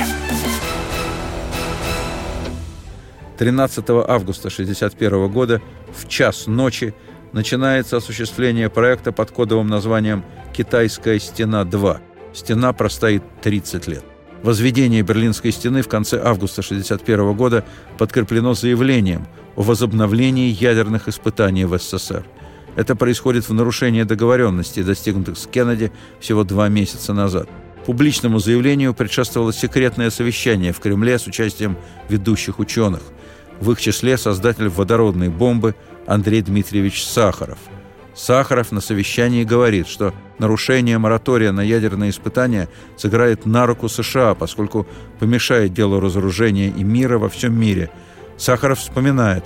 13 3.37 3.91
августа 3.91 4.49
1961 4.49 5.29
года 5.29 5.61
в 5.93 6.07
час 6.07 6.47
ночи 6.47 6.95
начинается 7.33 7.97
осуществление 7.97 8.71
проекта 8.71 9.11
под 9.11 9.33
кодовым 9.33 9.67
названием 9.67 10.25
«Китайская 10.53 11.19
стена-2». 11.19 11.99
Стена 12.33 12.73
простоит 12.73 13.25
30 13.43 13.89
лет. 13.89 14.05
Возведение 14.45 15.03
Берлинской 15.03 15.51
стены 15.51 15.83
в 15.83 15.89
конце 15.89 16.19
августа 16.19 16.61
1961 16.61 17.35
года 17.35 17.65
подкреплено 17.99 18.55
заявлением 18.55 19.27
о 19.57 19.63
возобновлении 19.63 20.51
ядерных 20.51 21.09
испытаний 21.09 21.65
в 21.65 21.77
СССР. 21.77 22.25
Это 22.77 22.95
происходит 22.95 23.49
в 23.49 23.53
нарушение 23.53 24.05
договоренностей, 24.05 24.85
достигнутых 24.85 25.37
с 25.37 25.47
Кеннеди 25.47 25.91
всего 26.21 26.45
два 26.45 26.69
месяца 26.69 27.13
назад– 27.13 27.49
Публичному 27.87 28.39
заявлению 28.39 28.95
предшествовало 28.95 29.53
секретное 29.53 30.11
совещание 30.11 30.73
в 30.73 30.79
Кремле 30.79 31.19
с 31.19 31.27
участием 31.27 31.77
ведущих 32.09 32.59
ученых. 32.61 33.03
В 33.61 33.73
их 33.73 33.81
числе 33.81 34.17
создатель 34.17 34.69
водородной 34.69 35.29
бомбы 35.29 35.75
Андрей 36.07 36.43
Дмитриевич 36.43 37.05
Сахаров. 37.05 37.59
Сахаров 38.15 38.73
на 38.73 38.81
совещании 38.81 39.43
говорит, 39.43 39.89
что 39.89 40.15
нарушение 40.39 40.99
моратория 40.99 41.51
на 41.51 41.63
ядерные 41.63 42.11
испытания 42.11 42.69
сыграет 42.97 43.47
на 43.47 43.67
руку 43.67 43.89
США, 43.89 44.35
поскольку 44.35 44.87
помешает 45.19 45.73
делу 45.73 45.99
разоружения 45.99 46.69
и 46.69 46.85
мира 46.85 47.19
во 47.19 47.29
всем 47.29 47.59
мире. 47.59 47.91
Сахаров 48.37 48.79
вспоминает. 48.79 49.45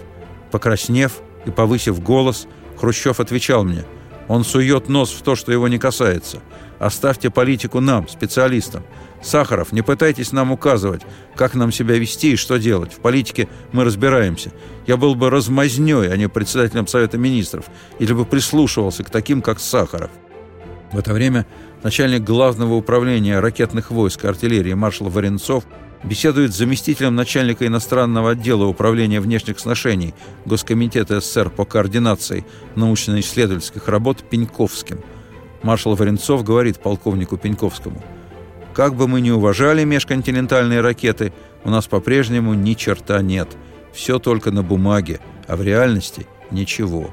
Покраснев 0.51 1.21
и 1.47 1.51
повысив 1.51 2.03
голос, 2.03 2.49
Хрущев 2.79 3.21
отвечал 3.21 3.65
мне, 3.65 3.85
«Он 4.29 4.45
сует 4.45 4.89
нос 4.89 5.13
в 5.13 5.23
то, 5.23 5.37
что 5.37 5.53
его 5.53 5.69
не 5.69 5.79
касается». 5.79 6.41
Оставьте 6.79 7.31
политику 7.31 7.81
нам, 7.81 8.09
специалистам. 8.09 8.85
Сахаров, 9.23 9.73
не 9.73 9.83
пытайтесь 9.83 10.33
нам 10.33 10.53
указывать, 10.53 11.03
как 11.35 11.55
нам 11.55 11.73
себя 11.73 11.99
вести 11.99 12.33
и 12.33 12.37
что 12.37 12.59
делать. 12.59 12.93
В 12.93 12.99
политике 12.99 13.49
мы 13.73 13.85
разбираемся. 13.85 14.53
Я 14.87 14.97
был 14.97 15.15
бы 15.15 15.31
размазнёй, 15.31 16.13
а 16.13 16.17
не 16.17 16.29
председателем 16.29 16.87
Совета 16.87 17.17
Министров, 17.17 17.67
или 17.99 18.13
бы 18.13 18.25
прислушивался 18.25 19.05
к 19.05 19.11
таким, 19.11 19.41
как 19.43 19.59
Сахаров. 19.59 20.11
В 20.93 20.99
это 20.99 21.13
время 21.13 21.47
начальник 21.83 22.23
главного 22.23 22.75
управления 22.75 23.41
ракетных 23.41 23.91
войск 23.91 24.25
артиллерии 24.25 24.75
маршал 24.75 25.09
Варенцов 25.09 25.65
беседует 26.05 26.53
с 26.53 26.59
заместителем 26.59 27.17
начальника 27.17 27.67
иностранного 27.67 28.33
отдела 28.33 28.67
управления 28.67 29.21
внешних 29.21 29.59
сношений 29.59 30.15
Госкомитета 30.45 31.21
СССР 31.21 31.51
по 31.51 31.65
координации 31.65 32.45
научно-исследовательских 32.77 33.89
работ 33.89 34.23
Пеньковским– 34.29 35.01
Маршал 35.67 35.97
Варенцов 35.97 36.45
говорит 36.45 36.79
полковнику 36.79 37.37
Пеньковскому, 37.37 38.01
«Как 38.73 38.95
бы 38.95 39.09
мы 39.09 39.21
ни 39.21 39.31
уважали 39.31 39.83
межконтинентальные 39.83 40.81
ракеты, 40.81 41.33
у 41.65 41.71
нас 41.71 41.89
по-прежнему 41.89 42.55
ни 42.55 42.75
черта 42.75 43.21
нет. 43.21 43.49
Все 43.93 44.21
только 44.21 44.53
на 44.53 44.63
бумаге, 44.63 45.19
а 45.49 45.57
в 45.57 45.63
реальности 45.63 46.29
ничего». 46.53 47.11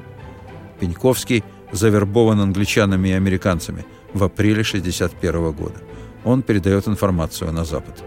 Пеньковский 0.79 1.43
завербован 1.71 2.41
англичанами 2.41 3.09
и 3.09 3.13
американцами 3.13 3.87
в 4.13 4.23
апреле 4.23 4.61
1961 4.61 5.51
года. 5.51 5.79
Он 6.23 6.43
передает 6.43 6.87
информацию 6.87 7.51
на 7.51 7.65
Запад. 7.65 8.03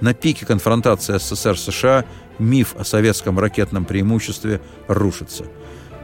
На 0.00 0.14
пике 0.14 0.46
конфронтации 0.46 1.16
СССР-США 1.16 2.04
миф 2.40 2.74
о 2.76 2.82
советском 2.82 3.38
ракетном 3.38 3.84
преимуществе 3.84 4.60
рушится– 4.88 5.44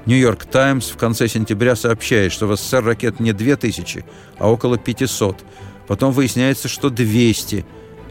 Нью-Йорк 0.05 0.47
Таймс 0.47 0.91
в 0.91 0.97
конце 0.97 1.29
сентября 1.29 1.77
сообщает, 1.77 2.33
что 2.33 2.49
в 2.49 2.57
СССР 2.57 2.85
ракет 2.85 3.21
не 3.21 3.33
2000, 3.33 4.05
а 4.39 4.51
около 4.51 4.77
500. 4.77 5.45
Потом 5.87 6.13
выясняется, 6.13 6.69
что 6.69 6.91
200. 6.91 7.65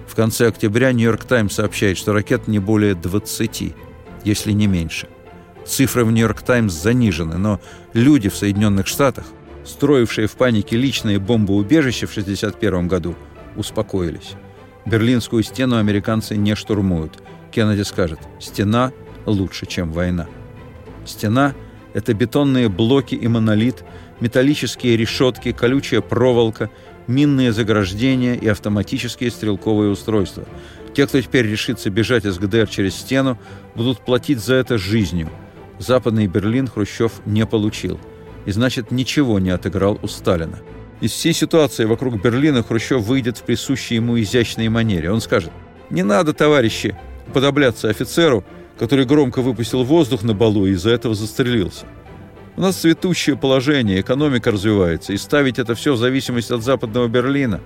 В 0.08 0.15
конце 0.15 0.47
октября 0.47 0.93
Нью-Йорк 0.93 1.25
Таймс 1.25 1.56
сообщает, 1.56 1.97
что 1.97 2.13
ракет 2.13 2.47
не 2.47 2.60
более 2.60 2.95
20, 2.95 3.75
если 4.23 4.51
не 4.54 4.67
меньше. 4.67 5.10
Цифры 5.65 6.06
в 6.06 6.12
Нью-Йорк 6.12 6.41
Таймс 6.41 6.73
занижены, 6.73 7.38
но 7.38 7.60
люди 7.93 8.30
в 8.30 8.36
Соединенных 8.36 8.88
Штатах, 8.88 9.25
строившие 9.65 10.27
в 10.27 10.34
панике 10.34 10.77
личные 10.77 11.19
бомбоубежища 11.19 12.08
в 12.08 12.12
1961 12.12 12.88
году, 12.88 13.15
успокоились. 13.58 14.32
Берлинскую 14.86 15.43
стену 15.43 15.77
американцы 15.77 16.38
не 16.38 16.56
штурмуют. 16.56 17.21
Кеннеди 17.51 17.82
скажет, 17.82 18.19
стена 18.39 18.93
лучше, 19.25 19.65
чем 19.65 19.91
война. 19.91 20.27
Стена– 21.06 21.54
Это 21.93 22.13
бетонные 22.13 22.69
блоки 22.69 23.15
и 23.15 23.27
монолит, 23.27 23.84
металлические 24.19 24.97
решетки, 24.97 25.51
колючая 25.51 26.01
проволока, 26.01 26.69
минные 27.08 27.51
заграждения 27.51 28.36
и 28.36 28.47
автоматические 28.47 29.32
стрелковые 29.32 29.91
устройства. 29.91 30.45
Те, 30.93 31.08
кто 31.08 31.21
теперь 31.21 31.47
решится 31.47 31.89
бежать 31.89 32.25
из 32.25 32.38
ГДР 32.38 32.67
через 32.67 32.95
стену, 32.95 33.38
будут 33.75 33.99
платить 33.99 34.39
за 34.39 34.56
это 34.56 34.77
жизнью. 34.77 35.30
Западный 35.80 36.27
Берлин 36.27 36.67
Хрущев 36.67 37.13
не 37.25 37.45
получил. 37.45 37.99
И 38.45 38.51
значит, 38.51 38.91
ничего 38.91 39.39
не 39.39 39.49
отыграл 39.49 39.99
у 40.01 40.08
Сталина. 40.08 40.60
Из 40.99 41.12
всей 41.12 41.34
ситуации 41.34 41.86
вокруг 41.86 42.21
Берлина 42.21 42.62
Хрущев 42.62 43.01
выйдет 43.01 43.38
в 43.38 43.43
присущей 43.43 43.95
ему 43.95 44.19
изящной 44.19 44.69
манере. 44.69 45.12
Он 45.12 45.21
скажет, 45.21 45.51
не 45.89 46.04
надо, 46.04 46.34
товарищи, 46.34 46.95
подобляться 47.34 47.89
офицеру, 47.89 48.43
который 48.81 49.05
громко 49.05 49.43
выпустил 49.43 49.83
воздух 49.83 50.23
на 50.23 50.33
балу 50.33 50.65
и 50.65 50.71
из-за 50.71 50.89
этого 50.89 51.13
застрелился. 51.13 51.85
У 52.57 52.61
нас 52.61 52.77
цветущее 52.77 53.37
положение, 53.37 54.01
экономика 54.01 54.49
развивается, 54.49 55.13
и 55.13 55.17
ставить 55.17 55.59
это 55.59 55.75
все 55.75 55.93
в 55.93 55.97
зависимость 55.97 56.49
от 56.49 56.63
западного 56.63 57.07
Берлина. 57.07 57.61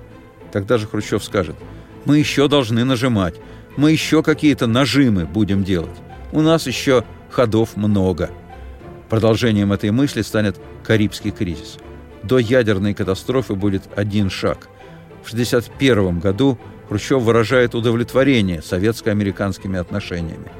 Тогда 0.51 0.77
же 0.77 0.87
Хрущев 0.87 1.23
скажет, 1.23 1.55
мы 2.03 2.19
еще 2.19 2.49
должны 2.49 2.83
нажимать, 2.83 3.35
мы 3.77 3.93
еще 3.93 4.23
какие-то 4.23 4.67
нажимы 4.67 5.23
будем 5.23 5.63
делать. 5.63 5.95
У 6.33 6.41
нас 6.41 6.67
еще 6.67 7.05
ходов 7.29 7.77
много. 7.77 8.29
Продолжением 9.09 9.71
этой 9.71 9.91
мысли 9.91 10.21
станет 10.21 10.59
Карибский 10.83 11.31
кризис. 11.31 11.77
До 12.23 12.39
ядерной 12.39 12.93
катастрофы 12.93 13.55
будет 13.55 13.83
один 13.95 14.29
шаг. 14.29 14.67
В 15.23 15.31
1961 15.31 16.19
году 16.19 16.59
Хрущев 16.89 17.21
выражает 17.21 17.73
удовлетворение 17.73 18.61
советско-американскими 18.61 19.79
отношениями. 19.79 20.51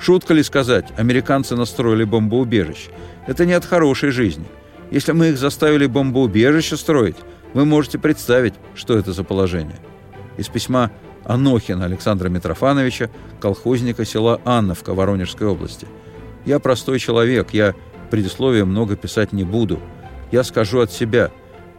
Шутка 0.00 0.32
ли 0.32 0.42
сказать, 0.42 0.86
американцы 0.96 1.56
настроили 1.56 2.04
бомбоубежище? 2.04 2.90
Это 3.26 3.44
не 3.44 3.52
от 3.52 3.66
хорошей 3.66 4.10
жизни. 4.10 4.46
Если 4.90 5.12
мы 5.12 5.28
их 5.28 5.38
заставили 5.38 5.84
бомбоубежище 5.86 6.78
строить, 6.78 7.16
вы 7.52 7.66
можете 7.66 7.98
представить, 7.98 8.54
что 8.74 8.96
это 8.96 9.12
за 9.12 9.24
положение. 9.24 9.76
Из 10.38 10.48
письма 10.48 10.90
Анохина 11.24 11.84
Александра 11.84 12.30
Митрофановича, 12.30 13.10
колхозника 13.40 14.06
села 14.06 14.40
Анновка 14.44 14.94
Воронежской 14.94 15.46
области. 15.46 15.86
«Я 16.46 16.60
простой 16.60 16.98
человек, 16.98 17.50
я 17.52 17.74
предисловия 18.10 18.64
много 18.64 18.96
писать 18.96 19.34
не 19.34 19.44
буду. 19.44 19.80
Я 20.32 20.44
скажу 20.44 20.80
от 20.80 20.90
себя. 20.90 21.30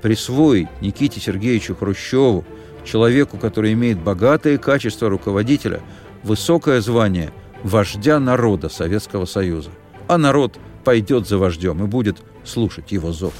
Присвоить 0.03 0.67
Никите 0.79 1.19
Сергеевичу 1.19 1.75
Хрущеву, 1.75 2.45
человеку, 2.84 3.38
который 3.38 3.73
имеет 3.73 3.99
богатые 3.99 4.60
качества 4.60 5.10
руководителя, 5.10 5.81
высокое 6.21 6.81
звание– 6.81 7.31
вождя 7.63 8.19
народа 8.19 8.69
Советского 8.69 9.26
Союза. 9.26 9.71
А 10.08 10.17
народ 10.17 10.60
пойдет 10.84 11.28
за 11.28 11.38
вождем 11.38 11.84
и 11.84 11.88
будет 11.88 12.17
слушать 12.43 12.91
его 12.91 13.12
зов. 13.12 13.34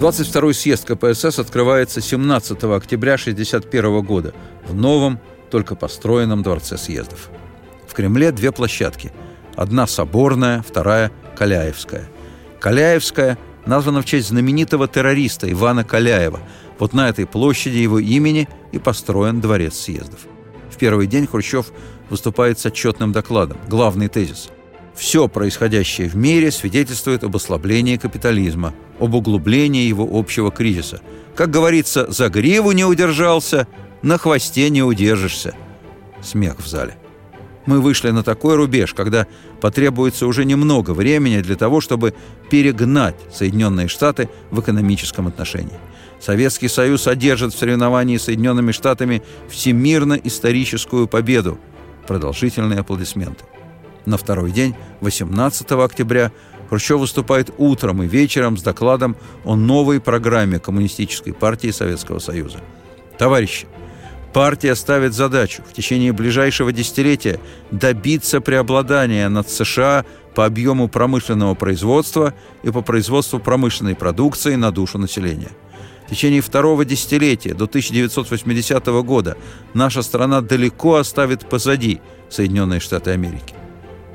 22-й 0.00 0.54
съезд 0.54 0.86
КПСС 0.86 1.38
открывается 1.38 2.00
17 2.00 2.64
октября 2.64 3.14
1961 3.14 4.02
года 4.02 4.34
в 4.66 4.74
новом, 4.74 5.20
только 5.50 5.76
построенном 5.76 6.42
Дворце 6.42 6.76
съездов. 6.76 7.30
В 7.86 7.94
Кремле 7.94 8.32
две 8.32 8.50
площадки. 8.50 9.12
Одна 9.56 9.86
соборная, 9.86 10.62
вторая– 10.62 11.12
Каляевская. 11.36 12.08
Каляевская 12.60 13.38
названа 13.66 14.02
в 14.02 14.04
честь 14.04 14.28
знаменитого 14.28 14.88
террориста 14.88 15.50
Ивана 15.50 15.84
Каляева. 15.84 16.40
Вот 16.78 16.92
на 16.92 17.08
этой 17.08 17.26
площади 17.26 17.76
его 17.76 17.98
имени 17.98 18.48
и 18.72 18.78
построен 18.78 19.40
Дворец 19.40 19.74
съездов. 19.74 20.26
В 20.70 20.76
первый 20.76 21.06
день 21.06 21.26
Хрущев 21.26 21.72
выступает 22.14 22.60
с 22.60 22.66
отчетным 22.66 23.10
докладом. 23.10 23.58
Главный 23.68 24.06
тезис. 24.06 24.50
Все 24.94 25.26
происходящее 25.26 26.08
в 26.08 26.14
мире 26.14 26.52
свидетельствует 26.52 27.24
об 27.24 27.34
ослаблении 27.34 27.96
капитализма, 27.96 28.72
об 29.00 29.16
углублении 29.16 29.88
его 29.88 30.08
общего 30.08 30.52
кризиса. 30.52 31.00
Как 31.34 31.50
говорится, 31.50 32.08
за 32.08 32.28
гриву 32.28 32.70
не 32.70 32.84
удержался, 32.84 33.66
на 34.02 34.16
хвосте 34.16 34.70
не 34.70 34.84
удержишься. 34.84 35.56
Смех 36.22 36.60
в 36.60 36.68
зале. 36.68 36.96
Мы 37.66 37.80
вышли 37.80 38.10
на 38.10 38.22
такой 38.22 38.54
рубеж, 38.54 38.94
когда 38.94 39.26
потребуется 39.60 40.28
уже 40.28 40.44
немного 40.44 40.92
времени 40.92 41.40
для 41.40 41.56
того, 41.56 41.80
чтобы 41.80 42.14
перегнать 42.48 43.16
Соединенные 43.32 43.88
Штаты 43.88 44.28
в 44.52 44.60
экономическом 44.60 45.26
отношении. 45.26 45.80
Советский 46.20 46.68
Союз 46.68 47.08
одержит 47.08 47.54
в 47.54 47.58
соревновании 47.58 48.18
с 48.18 48.24
Соединенными 48.24 48.70
Штатами 48.70 49.20
всемирно-историческую 49.48 51.08
победу– 51.08 51.58
Продолжительные 52.06 52.80
аплодисменты. 52.80 53.44
На 54.04 54.18
второй 54.18 54.50
день, 54.50 54.74
18 55.00 55.72
октября, 55.72 56.32
Хрущев 56.68 56.98
выступает 56.98 57.50
утром 57.58 58.02
и 58.02 58.06
вечером 58.06 58.56
с 58.56 58.62
докладом 58.62 59.16
о 59.44 59.54
новой 59.56 60.00
программе 60.00 60.58
Коммунистической 60.58 61.32
партии 61.32 61.70
Советского 61.70 62.18
Союза. 62.18 62.58
Товарищи, 63.18 63.66
партия 64.32 64.74
ставит 64.74 65.14
задачу 65.14 65.62
в 65.68 65.72
течение 65.72 66.12
ближайшего 66.12 66.72
десятилетия 66.72 67.40
добиться 67.70 68.40
преобладания 68.40 69.28
над 69.28 69.48
США 69.48 70.04
по 70.34 70.44
объему 70.44 70.88
промышленного 70.88 71.54
производства 71.54 72.34
и 72.62 72.70
по 72.70 72.82
производству 72.82 73.38
промышленной 73.38 73.94
продукции 73.94 74.54
на 74.56 74.70
душу 74.70 74.98
населения– 74.98 75.50
в 76.06 76.10
течение 76.10 76.42
второго 76.42 76.84
десятилетия 76.84 77.54
до 77.54 77.64
1980 77.64 78.86
года 79.04 79.36
наша 79.72 80.02
страна 80.02 80.40
далеко 80.42 80.96
оставит 80.96 81.48
позади 81.48 82.00
Соединенные 82.28 82.80
Штаты 82.80 83.10
Америки. 83.12 83.54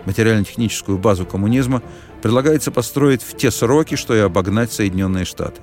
Материально-техническую 0.05 0.97
базу 0.97 1.25
коммунизма 1.25 1.81
предлагается 2.21 2.71
построить 2.71 3.23
в 3.23 3.35
те 3.35 3.49
сроки, 3.49 3.95
что 3.95 4.15
и 4.15 4.19
обогнать 4.19 4.71
Соединенные 4.71 5.25
Штаты. 5.25 5.61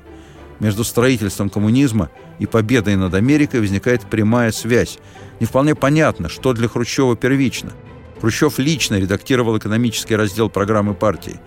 Между 0.59 0.85
строительством 0.85 1.51
коммунизма 1.51 2.11
и 2.39 2.47
победой 2.47 2.97
над 2.97 3.15
Америкой 3.15 3.61
возникает 3.61 4.03
прямая 4.03 4.53
связь. 4.53 4.99
Не 5.39 5.47
вполне 5.47 5.75
понятно, 5.75 6.29
что 6.29 6.55
для 6.55 6.67
Хрущева 6.67 7.15
первично. 7.15 7.73
Хрущев 8.21 8.59
лично 8.59 8.99
редактировал 8.99 9.59
экономический 9.59 10.17
раздел 10.17 10.49
программы 10.49 10.95
партии. 10.95 11.39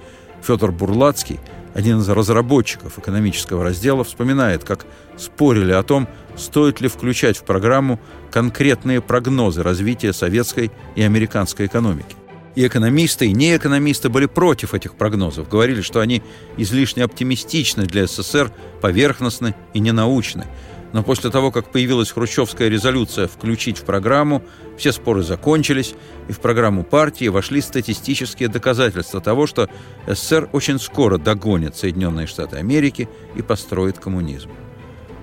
Федор 0.41 0.71
Бурлацкий– 0.71 1.39
один 1.79 1.99
из 1.99 2.09
разработчиков 2.09 2.99
экономического 2.99 3.63
раздела 3.63 4.03
вспоминает, 4.03 4.65
как 4.65 4.85
спорили 5.17 5.71
о 5.71 5.81
том, 5.81 6.09
стоит 6.35 6.81
ли 6.81 6.89
включать 6.89 7.37
в 7.37 7.43
программу 7.43 8.01
конкретные 8.31 9.01
прогнозы 9.01 9.63
развития 9.63 10.11
советской 10.11 10.71
и 10.95 11.01
американской 11.01 11.67
экономики. 11.67 12.17
И 12.55 12.67
экономисты, 12.67 13.27
и 13.27 13.33
неэкономисты 13.33 14.09
были 14.09 14.25
против 14.25 14.73
этих 14.73 14.95
прогнозов, 14.95 15.47
говорили, 15.47 15.79
что 15.81 16.01
они 16.01 16.21
излишне 16.57 17.05
оптимистичны 17.05 17.85
для 17.85 18.07
СССР, 18.07 18.51
поверхностны 18.81 19.55
и 19.73 19.79
ненаучны– 19.79 20.47
но 20.91 21.03
после 21.03 21.29
того, 21.29 21.51
как 21.51 21.71
появилась 21.71 22.11
хрущевская 22.11 22.67
резолюция 22.67 23.27
«включить 23.27 23.77
в 23.77 23.83
программу», 23.83 24.43
все 24.77 24.91
споры 24.91 25.21
закончились, 25.21 25.93
и 26.27 26.31
в 26.31 26.39
программу 26.39 26.83
партии 26.83 27.27
вошли 27.27 27.61
статистические 27.61 28.49
доказательства 28.49 29.21
того, 29.21 29.45
что 29.45 29.69
СССР 30.07 30.49
очень 30.51 30.79
скоро 30.79 31.17
догонит 31.17 31.75
Соединенные 31.75 32.27
Штаты 32.27 32.57
Америки 32.57 33.07
и 33.35 33.41
построит 33.41 33.99
коммунизм. 33.99 34.49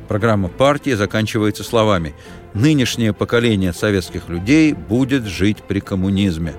Программа 0.09 0.48
партии 0.48 0.94
заканчивается 0.94 1.64
словами 1.64 2.14
«Нынешнее 2.55 3.12
поколение 3.12 3.72
советских 3.72 4.29
людей 4.29 4.72
будет 4.72 5.24
жить 5.24 5.59
при 5.66 5.81
коммунизме». 5.81 6.55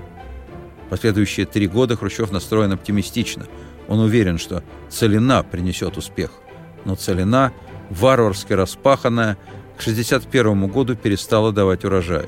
Последующие 0.90 1.46
три 1.46 1.66
года 1.66 1.96
Хрущев 1.96 2.30
настроен 2.30 2.72
оптимистично. 2.72 3.46
Он 3.88 4.00
уверен, 4.00 4.38
что 4.38 4.62
Целина 4.90 5.42
принесет 5.42 5.96
успех. 5.96 6.30
Но 6.84 6.94
Целина– 6.94 7.52
варварски 7.90 8.52
распаханная, 8.52 9.36
к 9.76 9.80
1961 9.80 10.66
году 10.66 10.96
перестала 10.96 11.52
давать 11.52 11.84
урожай. 11.84 12.26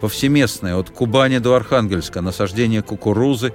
Повсеместное 0.00 0.76
от 0.76 0.90
Кубани 0.90 1.38
до 1.38 1.54
Архангельска 1.54 2.20
насаждение 2.20 2.82
кукурузы 2.82 3.50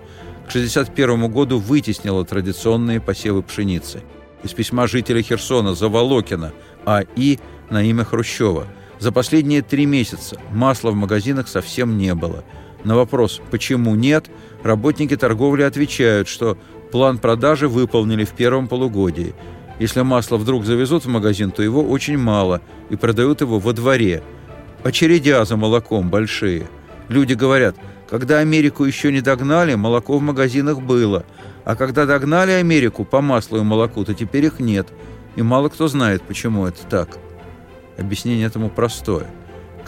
к 0.48 0.50
1961 0.50 1.32
году 1.32 1.60
вытеснило 1.60 2.26
традиционные 2.26 3.00
посевы 3.00 3.44
пшеницы. 3.44 4.02
Из 4.44 4.52
письма 4.54 4.88
жителя 4.88 5.22
Херсона 5.22 5.76
Заволокина 5.76 6.54
А.И. 6.86 7.40
на 7.70 7.84
имя 7.84 8.04
Хрущева. 8.04 8.66
За 9.00 9.12
последние 9.12 9.62
три 9.62 9.86
месяца 9.86 10.38
масла 10.52 10.92
в 10.92 10.96
магазинах 10.96 11.48
совсем 11.48 11.98
не 11.98 12.16
было. 12.16 12.44
На 12.84 12.96
вопрос 12.96 13.42
«почему 13.52 13.94
нет?» 13.96 14.30
работники 14.64 15.16
торговли 15.16 15.64
отвечают, 15.64 16.28
что 16.28 16.58
план 16.92 17.20
продажи 17.20 17.68
выполнили 17.68 18.26
в 18.26 18.32
первом 18.32 18.68
полугодии– 18.68 19.36
если 19.80 20.02
масло 20.02 20.38
вдруг 20.38 20.66
завезут 20.66 21.06
в 21.06 21.10
магазин, 21.10 21.52
то 21.52 21.64
его 21.64 21.82
очень 21.82 22.18
мало, 22.18 22.62
и 22.90 22.96
продают 22.96 23.42
его 23.42 23.60
во 23.60 23.74
дворе. 23.74 24.22
Очередя 24.84 25.44
за 25.46 25.58
молоком 25.58 26.10
большие. 26.10 26.68
Люди 27.08 27.34
говорят, 27.34 27.76
когда 28.10 28.40
Америку 28.40 28.86
еще 28.86 29.12
не 29.12 29.22
догнали, 29.22 29.76
молоко 29.76 30.18
в 30.18 30.22
магазинах 30.22 30.82
было. 30.82 31.26
А 31.64 31.76
когда 31.76 32.06
догнали 32.06 32.52
Америку 32.52 33.06
по 33.06 33.22
маслу 33.22 33.60
и 33.60 33.64
молоку, 33.64 34.04
то 34.04 34.14
теперь 34.14 34.46
их 34.46 34.60
нет. 34.60 34.88
И 35.36 35.42
мало 35.42 35.70
кто 35.70 35.88
знает, 35.88 36.22
почему 36.24 36.66
это 36.66 36.86
так. 36.86 37.18
Объяснение 37.98 38.48
этому 38.48 38.70
простое. 38.70 39.28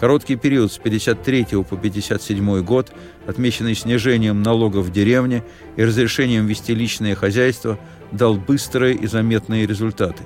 Короткий 0.01 0.35
период 0.35 0.73
с 0.73 0.79
53 0.79 1.63
по 1.69 1.77
57 1.77 2.63
год, 2.63 2.91
отмеченный 3.27 3.75
снижением 3.75 4.41
налогов 4.41 4.87
в 4.87 4.91
деревне 4.91 5.43
и 5.75 5.83
разрешением 5.83 6.47
вести 6.47 6.73
личное 6.73 7.13
хозяйство, 7.13 7.77
дал 8.11 8.33
быстрые 8.33 8.95
и 8.95 9.05
заметные 9.05 9.67
результаты. 9.67 10.23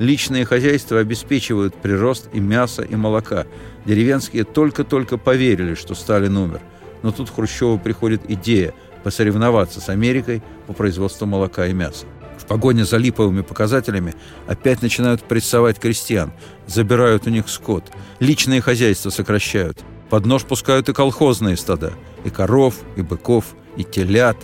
Личные 0.00 0.44
хозяйства 0.44 0.98
обеспечивают 0.98 1.76
прирост 1.76 2.30
и 2.32 2.40
мяса, 2.40 2.82
и 2.82 2.96
молока. 2.96 3.46
Деревенские 3.84 4.42
только-только 4.42 5.18
поверили, 5.18 5.76
что 5.76 5.94
Сталин 5.94 6.36
умер. 6.36 6.60
Но 7.04 7.12
тут 7.12 7.30
Хрущеву 7.30 7.78
приходит 7.78 8.28
идея 8.28 8.74
посоревноваться 9.04 9.80
с 9.80 9.88
Америкой 9.88 10.42
по 10.66 10.72
производству 10.72 11.26
молока 11.26 11.68
и 11.68 11.72
мяса. 11.72 12.06
Погоне 12.52 12.84
за 12.84 12.98
липовыми 12.98 13.40
показателями 13.40 14.14
опять 14.46 14.82
начинают 14.82 15.22
прессовать 15.22 15.78
крестьян, 15.78 16.34
забирают 16.66 17.26
у 17.26 17.30
них 17.30 17.48
скот, 17.48 17.90
личные 18.20 18.60
хозяйства 18.60 19.08
сокращают, 19.08 19.82
под 20.10 20.26
нож 20.26 20.44
пускают 20.44 20.86
и 20.90 20.92
колхозные 20.92 21.56
стада, 21.56 21.94
и 22.26 22.28
коров, 22.28 22.74
и 22.96 23.00
быков, 23.00 23.56
и 23.78 23.84
телят. 23.84 24.36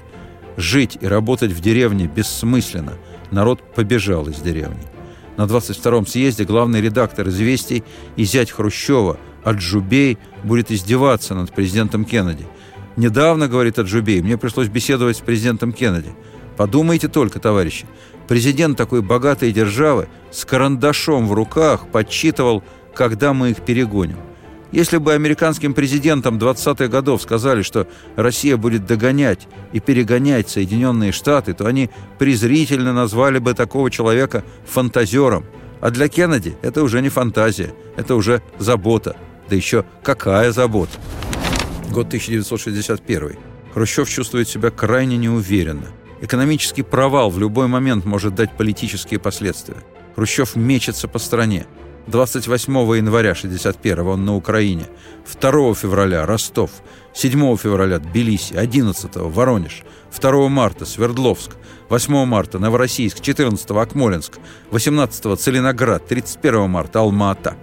Жить 0.56 0.96
и 0.98 1.06
работать 1.06 1.52
в 1.52 1.60
деревне 1.60 2.06
бессмысленно. 2.06 2.94
Народ 3.30 3.74
побежал 3.74 4.26
из 4.26 4.36
деревни. 4.36 4.84
На 5.36 5.42
22-м 5.42 6.06
съезде 6.06 6.44
главный 6.44 6.80
редактор 6.80 7.28
«Известий» 7.28 7.84
и 8.16 8.24
зять 8.24 8.50
Хрущева 8.50 9.18
Аджубей 9.44 10.16
будет 10.44 10.72
издеваться 10.72 11.34
над 11.34 11.52
президентом 11.52 12.06
Кеннеди. 12.06 12.46
«Недавно,— 12.96 13.48
говорит 13.48 13.78
Аджубей,— 13.78 14.20
мне 14.22 14.38
пришлось 14.38 14.68
беседовать 14.68 15.18
с 15.18 15.20
президентом 15.20 15.74
Кеннеди. 15.74 16.14
Подумайте 16.58 17.06
только, 17.06 17.38
товарищи, 17.38 17.86
президент 18.26 18.76
такой 18.76 19.00
богатой 19.00 19.52
державы 19.52 20.08
с 20.32 20.44
карандашом 20.44 21.28
в 21.28 21.32
руках 21.32 21.86
подсчитывал, 21.86 22.64
когда 22.96 23.32
мы 23.32 23.50
их 23.50 23.62
перегоним. 23.62 24.16
Если 24.72 24.98
бы 24.98 25.12
американским 25.12 25.72
президентам 25.72 26.36
20-х 26.36 26.88
годов 26.88 27.22
сказали, 27.22 27.62
что 27.62 27.86
Россия 28.16 28.56
будет 28.56 28.86
догонять 28.86 29.46
и 29.72 29.78
перегонять 29.78 30.50
Соединенные 30.50 31.12
Штаты, 31.12 31.54
то 31.54 31.64
они 31.64 31.90
презрительно 32.18 32.92
назвали 32.92 33.38
бы 33.38 33.54
такого 33.54 33.88
человека 33.88 34.42
фантазером. 34.66 35.46
А 35.80 35.90
для 35.90 36.08
Кеннеди 36.08 36.56
это 36.60 36.82
уже 36.82 37.00
не 37.02 37.08
фантазия, 37.08 37.72
это 37.96 38.16
уже 38.16 38.42
забота. 38.58 39.16
Да 39.48 39.54
еще 39.54 39.84
какая 40.02 40.50
забота? 40.50 40.98
Год 41.92 42.08
1961. 42.08 43.36
Хрущев 43.72 44.10
чувствует 44.10 44.48
себя 44.48 44.70
крайне 44.70 45.16
неуверенно. 45.18 45.86
Экономический 46.20 46.82
провал 46.82 47.30
в 47.30 47.38
любой 47.38 47.68
момент 47.68 48.04
может 48.04 48.34
дать 48.34 48.56
политические 48.56 49.20
последствия. 49.20 49.76
Хрущев 50.16 50.56
мечется 50.56 51.06
по 51.06 51.18
стране. 51.18 51.66
28 52.08 52.72
января 52.96 53.34
61 53.34 54.00
он 54.00 54.24
на 54.24 54.34
Украине, 54.34 54.86
2 55.40 55.74
февраля 55.74 56.24
Ростов, 56.24 56.70
7 57.12 57.56
февраля 57.56 57.98
Тбилиси, 57.98 58.54
11 58.54 59.10
Воронеж, 59.16 59.82
2 60.18 60.48
марта 60.48 60.86
Свердловск, 60.86 61.52
8 61.90 62.24
марта 62.24 62.58
Новороссийск, 62.58 63.20
14 63.20 63.70
Акмолинск, 63.72 64.38
18 64.70 65.38
Целиноград, 65.38 66.06
31 66.06 66.68
марта 66.68 67.00
Алма-Ата. 67.00 67.56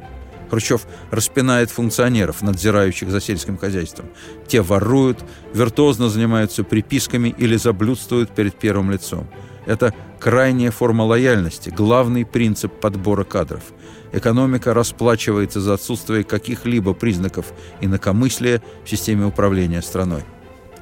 Хрущев 0.46 0.86
распинает 1.12 1.70
функционеров, 1.72 2.42
надзирающих 2.42 3.10
за 3.10 3.22
сельским 3.22 3.58
хозяйством. 3.58 4.08
Те 4.48 4.62
воруют, 4.62 5.20
виртуозно 5.54 6.10
занимаются 6.10 6.64
приписками 6.64 7.34
или 7.38 7.56
заблюдствуют 7.58 8.32
перед 8.32 8.56
первым 8.56 8.92
лицом. 8.92 9.28
Это 9.66 9.94
крайняя 10.20 10.72
форма 10.72 11.04
лояльности, 11.04 11.70
главный 11.70 12.26
принцип 12.26 12.72
подбора 12.80 13.24
кадров. 13.24 13.64
Экономика 14.12 14.74
расплачивается 14.74 15.60
за 15.60 15.74
отсутствие 15.74 16.24
каких-либо 16.24 16.94
признаков 16.94 17.48
инакомыслия 17.82 18.62
в 18.86 18.90
системе 18.90 19.26
управления 19.26 19.82
страной. 19.82 20.24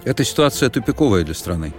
Эта 0.03 0.23
ситуация 0.23 0.69
тупиковая 0.69 1.23
для 1.23 1.33
страны. 1.33 1.73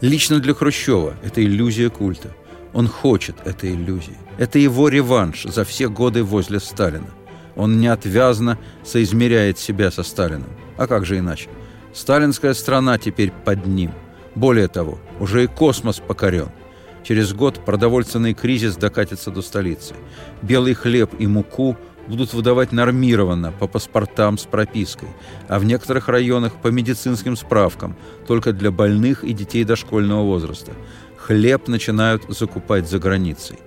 Лично 0.00 0.38
для 0.38 0.54
Хрущева 0.54 1.14
это 1.22 1.42
иллюзия 1.42 1.88
культа. 1.90 2.30
Он 2.72 2.86
хочет 2.86 3.36
этой 3.44 3.74
иллюзии. 3.74 4.16
Это 4.38 4.58
его 4.58 4.88
реванш 4.88 5.44
за 5.44 5.64
все 5.64 5.88
годы 5.88 6.22
возле 6.22 6.60
Сталина. 6.60 7.08
Он 7.56 7.80
неотвязно 7.80 8.58
соизмеряет 8.84 9.58
себя 9.58 9.90
со 9.90 10.02
Сталиным. 10.02 10.50
А 10.76 10.86
как 10.86 11.04
же 11.04 11.18
иначе? 11.18 11.48
Сталинская 11.92 12.54
страна 12.54 12.98
теперь 12.98 13.32
под 13.44 13.66
ним. 13.66 13.92
Более 14.34 14.68
того, 14.68 14.98
уже 15.18 15.44
и 15.44 15.46
космос 15.46 15.98
покорен. 15.98 16.48
Через 17.02 17.32
год 17.32 17.64
продовольственный 17.64 18.34
кризис 18.34 18.76
докатится 18.76 19.30
до 19.30 19.42
столицы. 19.42 19.94
Белый 20.42 20.74
хлеб 20.74 21.10
и 21.18 21.26
муку 21.26 21.76
будут 22.06 22.32
выдавать 22.32 22.72
нормированно, 22.72 23.52
по 23.52 23.66
паспортам 23.66 24.38
с 24.38 24.44
пропиской, 24.44 25.08
а 25.48 25.58
в 25.58 25.64
некоторых 25.64 26.08
районах 26.08 26.54
по 26.54 26.68
медицинским 26.68 27.36
справкам, 27.36 27.96
только 28.26 28.52
для 28.52 28.70
больных 28.70 29.24
и 29.24 29.32
детей 29.32 29.64
дошкольного 29.64 30.22
возраста. 30.22 30.72
Хлеб 31.16 31.68
начинают 31.68 32.24
закупать 32.28 32.88
за 32.88 32.98
границей. 32.98 33.58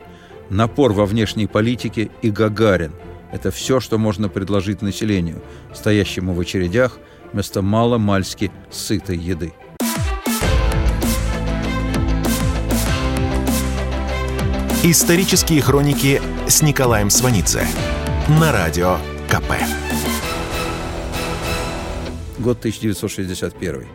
Напор 0.49 0.93
во 0.93 1.05
внешней 1.05 1.47
политике 1.47 2.09
и 2.21 2.29
Гагарин– 2.29 2.93
это 3.33 3.49
все, 3.49 3.79
что 3.79 3.97
можно 3.97 4.29
предложить 4.29 4.83
населению, 4.83 5.41
стоящему 5.73 6.33
в 6.33 6.39
очередях 6.39 6.99
вместо 7.33 7.63
мало-мальски 7.63 8.51
сытой 8.69 9.17
еды. 9.17 9.53
Исторические 14.83 15.61
хроники 15.61 16.21
с 16.47 16.61
Николаем 16.61 17.09
Сванидзе 17.09 17.65
на 18.39 18.51
радио 18.51 18.97
КП. 19.27 19.53
Год 22.37 22.59
1961. 22.59 23.87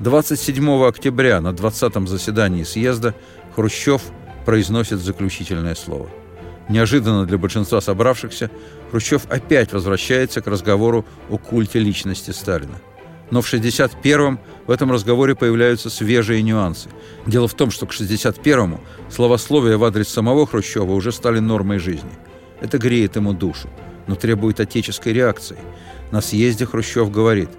27 0.00 0.84
октября 0.86 1.40
на 1.40 1.48
20-м 1.48 2.06
заседании 2.06 2.62
съезда 2.62 3.14
Хрущев 3.54 4.02
произносит 4.46 5.00
заключительное 5.00 5.74
слово– 5.74 6.08
Неожиданно 6.68 7.26
для 7.26 7.38
большинства 7.38 7.80
собравшихся 7.80 8.50
Хрущев 8.90 9.26
опять 9.28 9.72
возвращается 9.72 10.40
к 10.40 10.46
разговору 10.46 11.04
о 11.30 11.38
культе 11.38 11.78
личности 11.78 12.32
Сталина. 12.32 12.76
Но 13.30 13.40
в 13.40 13.52
61-м 13.52 14.38
в 14.66 14.70
этом 14.70 14.92
разговоре 14.92 15.34
появляются 15.34 15.90
свежие 15.90 16.42
нюансы. 16.42 16.88
Дело 17.26 17.48
в 17.48 17.54
том, 17.54 17.70
что 17.70 17.86
к 17.86 17.92
61-му 17.92 18.80
словословие 19.10 19.76
в 19.76 19.84
адрес 19.84 20.08
самого 20.08 20.46
Хрущева 20.46 20.92
уже 20.92 21.12
стали 21.12 21.40
нормой 21.40 21.78
жизни. 21.78 22.10
Это 22.60 22.78
греет 22.78 23.16
ему 23.16 23.32
душу, 23.32 23.68
но 24.06 24.14
требует 24.14 24.60
отеческой 24.60 25.12
реакции. 25.12 25.58
На 26.12 26.20
съезде 26.20 26.66
Хрущев 26.66 27.10
говорит, 27.10 27.50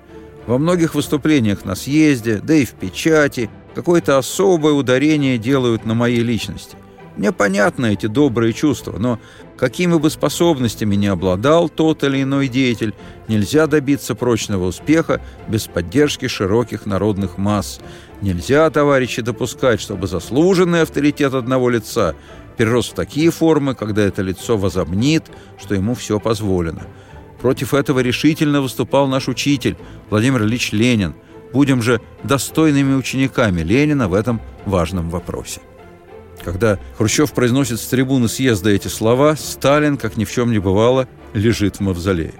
«Во 0.47 0.57
многих 0.57 0.95
выступлениях 0.95 1.65
на 1.65 1.75
съезде, 1.75 2.39
да 2.41 2.55
и 2.55 2.63
в 2.63 2.71
печати, 2.71 3.49
какое-то 3.75 4.17
особое 4.17 4.73
ударение 4.73 5.37
делают 5.37 5.85
на 5.85 5.93
моей 5.93 6.21
личности. 6.21 6.77
Мне 7.17 7.31
понятны 7.31 7.93
эти 7.93 8.05
добрые 8.05 8.53
чувства, 8.53 8.97
но 8.99 9.19
какими 9.57 9.95
бы 9.95 10.09
способностями 10.11 10.95
ни 10.95 11.07
обладал 11.07 11.67
тот 11.67 12.03
или 12.03 12.21
иной 12.21 12.47
деятель, 12.47 12.93
нельзя 13.27 13.65
добиться 13.65 14.13
прочного 14.13 14.65
успеха 14.65 15.19
без 15.47 15.65
поддержки 15.65 16.27
широких 16.27 16.85
народных 16.85 17.39
масс. 17.39 17.79
Нельзя, 18.21 18.69
товарищи, 18.69 19.23
допускать, 19.23 19.81
чтобы 19.81 20.05
заслуженный 20.05 20.83
авторитет 20.83 21.33
одного 21.33 21.71
лица 21.71 22.15
перерос 22.55 22.89
в 22.89 22.93
такие 22.93 23.31
формы, 23.31 23.73
когда 23.73 24.03
это 24.03 24.21
лицо 24.21 24.55
возомнит, 24.55 25.25
что 25.59 25.73
ему 25.73 25.95
все 25.95 26.19
позволено. 26.19 26.83
Против 27.41 27.73
этого 27.73 27.99
решительно 27.99 28.61
выступал 28.61 29.07
наш 29.07 29.27
учитель 29.27 29.75
Владимир 30.11 30.43
Ильич 30.43 30.71
Ленин. 30.71 31.15
Будем 31.51 31.81
же 31.81 31.99
достойными 32.23 32.93
учениками 32.93 33.61
Ленина 33.61 34.07
в 34.07 34.13
этом 34.13 34.39
важном 34.65 35.09
вопросе. 35.09 35.61
Когда 36.47 36.79
Хрущев 36.97 37.33
произносит 37.33 37.77
с 37.77 37.87
трибуны 37.87 38.29
съезда 38.29 38.69
эти 38.69 38.87
слова, 38.87 39.35
Сталин, 39.35 39.97
как 39.97 40.15
ни 40.15 40.23
в 40.23 40.31
чем 40.31 40.49
не 40.49 40.59
бывало, 40.59 41.09
лежит 41.33 41.75
в 41.75 41.79
мавзолее. 41.81 42.35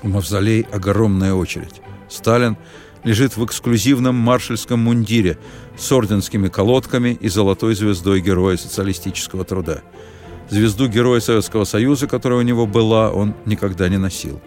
В 0.00 0.08
мавзолей 0.08 0.62
огромная 0.72 1.34
очередь. 1.34 1.82
Сталин 2.08 2.56
лежит 3.04 3.36
в 3.36 3.44
эксклюзивном 3.44 4.14
маршальском 4.14 4.80
мундире 4.80 5.36
с 5.76 5.92
орденскими 5.92 6.48
колодками 6.48 7.10
и 7.20 7.28
золотой 7.28 7.74
звездой 7.74 8.22
Героя 8.22 8.56
социалистического 8.56 9.44
труда. 9.44 9.82
Звезду 10.48 10.88
Героя 10.88 11.20
Советского 11.20 11.64
Союза, 11.64 12.06
которая 12.06 12.38
у 12.38 12.42
него 12.42 12.66
была, 12.66 13.10
он 13.10 13.34
никогда 13.44 13.90
не 13.90 13.98
носил. 13.98 14.40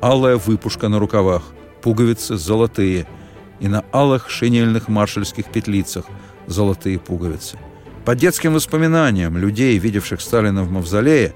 Алая 0.00 0.36
выпушка 0.36 0.88
на 0.88 1.00
рукавах, 1.00 1.42
пуговицы 1.82 2.36
золотые, 2.36 3.08
и 3.58 3.66
на 3.66 3.84
алых 3.90 4.30
шинельных 4.30 4.86
маршальских 4.86 5.46
петлицах 5.46 6.04
золотые 6.46 7.00
пуговицы– 7.00 7.58
по 8.04 8.14
детским 8.14 8.52
воспоминаниям 8.52 9.38
людей, 9.38 9.78
видевших 9.78 10.20
Сталина 10.20 10.62
в 10.62 10.70
мавзолее, 10.70 11.34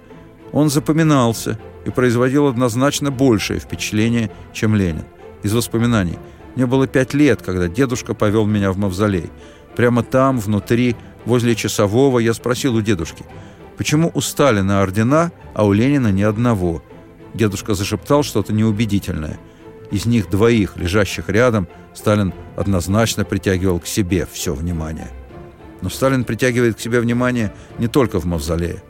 он 0.52 0.68
запоминался 0.68 1.58
и 1.86 1.90
производил 1.90 2.46
однозначно 2.46 3.10
большее 3.10 3.58
впечатление, 3.58 4.30
чем 4.52 4.74
Ленин. 4.74 5.04
Из 5.42 5.52
воспоминаний. 5.54 6.18
Мне 6.56 6.66
было 6.66 6.86
пять 6.86 7.14
лет, 7.14 7.40
когда 7.42 7.68
дедушка 7.68 8.12
повел 8.14 8.44
меня 8.44 8.72
в 8.72 8.78
мавзолей. 8.78 9.30
Прямо 9.76 10.02
там, 10.02 10.40
внутри, 10.40 10.96
возле 11.24 11.54
часового, 11.54 12.18
я 12.18 12.34
спросил 12.34 12.74
у 12.74 12.82
дедушки, 12.82 13.24
почему 13.76 14.10
у 14.12 14.20
Сталина 14.20 14.82
ордена, 14.82 15.30
а 15.54 15.64
у 15.64 15.72
Ленина 15.72 16.10
ни 16.10 16.22
одного. 16.22 16.82
Дедушка 17.32 17.74
зашептал 17.74 18.24
что-то 18.24 18.52
неубедительное. 18.52 19.38
Из 19.90 20.04
них 20.04 20.28
двоих, 20.28 20.76
лежащих 20.76 21.28
рядом, 21.28 21.68
Сталин 21.94 22.34
однозначно 22.56 23.24
притягивал 23.24 23.78
к 23.78 23.86
себе 23.86 24.26
все 24.30 24.52
внимание. 24.52 25.08
Но 25.80 25.90
Сталин 25.90 26.24
притягивает 26.24 26.76
к 26.76 26.80
себе 26.80 27.00
внимание 27.00 27.52
не 27.78 27.88
только 27.88 28.20
в 28.20 28.24
мавзолее. 28.24 28.82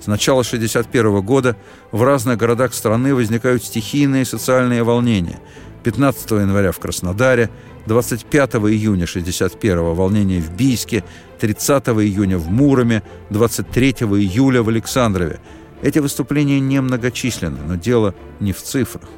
С 0.00 0.06
начала 0.06 0.40
1961 0.40 1.22
года 1.22 1.56
в 1.90 2.02
разных 2.02 2.36
городах 2.36 2.74
страны 2.74 3.14
возникают 3.14 3.64
стихийные 3.64 4.24
социальные 4.24 4.82
волнения. 4.82 5.40
15 5.82 6.30
января 6.32 6.72
в 6.72 6.78
Краснодаре, 6.78 7.50
25 7.86 8.54
июня 8.56 9.04
1961 9.04 9.94
волнение 9.94 10.40
в 10.40 10.50
Бийске, 10.52 11.04
30 11.40 11.88
июня 11.88 12.38
в 12.38 12.48
Муроме, 12.48 13.02
23 13.30 13.90
июля 13.90 14.62
в 14.62 14.68
Александрове. 14.68 15.40
Эти 15.82 15.98
выступления 15.98 16.60
немногочисленны, 16.60 17.58
но 17.66 17.76
дело 17.76 18.14
не 18.40 18.52
в 18.52 18.62
цифрах. 18.62 19.08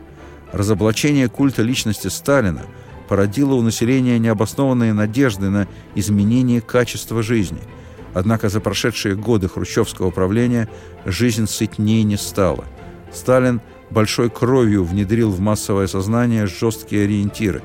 Разоблачение 0.52 1.28
культа 1.28 1.62
личности 1.62 2.08
Сталина 2.08 2.62
породило 3.08 3.54
у 3.54 3.62
населения 3.62 4.18
необоснованные 4.18 4.92
надежды 4.92 5.50
на 5.50 5.68
изменение 5.94 6.60
качества 6.60 7.22
жизни. 7.22 7.60
Однако 8.14 8.48
за 8.48 8.60
прошедшие 8.60 9.14
годы 9.14 9.48
хрущевского 9.48 10.10
правления 10.10 10.68
жизнь 11.04 11.46
сытнее 11.46 12.02
не 12.02 12.16
стала. 12.16 12.64
Сталин 13.12 13.60
большой 13.90 14.30
кровью 14.30 14.84
внедрил 14.84 15.30
в 15.30 15.40
массовое 15.40 15.86
сознание 15.86 16.46
жесткие 16.46 17.04
ориентиры. 17.04 17.62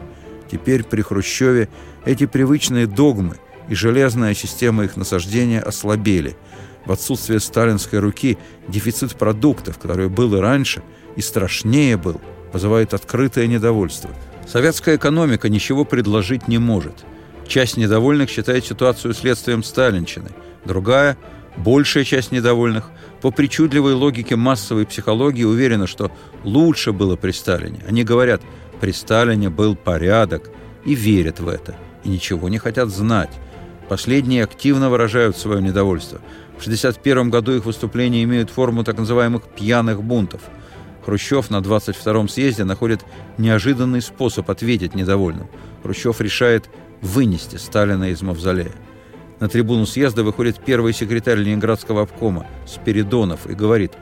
Теперь 0.51 0.83
при 0.83 1.01
Хрущеве 1.01 1.69
эти 2.05 2.25
привычные 2.25 2.87
догмы 2.87 3.37
и 3.69 3.75
железная 3.75 4.33
система 4.33 4.83
их 4.83 4.97
насаждения 4.97 5.61
ослабели. 5.61 6.35
В 6.85 6.91
отсутствие 6.91 7.39
сталинской 7.39 7.99
руки 7.99 8.37
дефицит 8.67 9.15
продуктов, 9.15 9.77
который 9.77 10.09
был 10.09 10.35
и 10.35 10.39
раньше, 10.39 10.83
и 11.15 11.21
страшнее 11.21 11.95
был, 11.95 12.19
вызывает 12.51 12.93
открытое 12.93 13.47
недовольство. 13.47 14.09
Советская 14.47 14.97
экономика 14.97 15.49
ничего 15.49 15.85
предложить 15.85 16.47
не 16.47 16.57
может. 16.57 17.05
Часть 17.47 17.77
недовольных 17.77 18.29
считает 18.29 18.65
ситуацию 18.65 19.13
следствием 19.13 19.63
сталинщины, 19.63 20.29
другая– 20.65 21.17
Большая 21.57 22.05
часть 22.05 22.31
недовольных 22.31 22.89
по 23.21 23.29
причудливой 23.29 23.93
логике 23.93 24.35
массовой 24.35 24.85
психологии 24.85 25.43
уверена, 25.43 25.85
что 25.85 26.11
лучше 26.43 26.93
было 26.93 27.15
при 27.15 27.31
Сталине. 27.31 27.81
Они 27.87 28.03
говорят, 28.03 28.41
при 28.79 28.91
Сталине 28.91 29.49
был 29.49 29.75
порядок, 29.75 30.49
и 30.85 30.95
верят 30.95 31.39
в 31.39 31.47
это, 31.47 31.75
и 32.03 32.09
ничего 32.09 32.49
не 32.49 32.57
хотят 32.57 32.89
знать. 32.89 33.31
Последние 33.89 34.43
активно 34.43 34.89
выражают 34.89 35.37
свое 35.37 35.61
недовольство. 35.61 36.19
В 36.57 36.61
1961 36.61 37.29
году 37.29 37.53
их 37.53 37.65
выступления 37.65 38.23
имеют 38.23 38.49
форму 38.49 38.83
так 38.83 38.97
называемых 38.97 39.43
«пьяных 39.43 40.01
бунтов». 40.01 40.41
Хрущев 41.05 41.49
на 41.49 41.57
22-м 41.57 42.29
съезде 42.29 42.63
находит 42.63 43.01
неожиданный 43.37 44.01
способ 44.01 44.49
ответить 44.49 44.95
недовольным. 44.95 45.47
Хрущев 45.83 46.21
решает 46.21 46.69
вынести 47.01 47.55
Сталина 47.55 48.09
из 48.11 48.21
мавзолея. 48.21 48.73
На 49.39 49.49
трибуну 49.49 49.87
съезда 49.87 50.23
выходит 50.23 50.63
первый 50.63 50.93
секретарь 50.93 51.39
Ленинградского 51.39 52.03
обкома 52.03 52.45
Спиридонов 52.67 53.47
и 53.49 53.53
говорит 53.53 53.93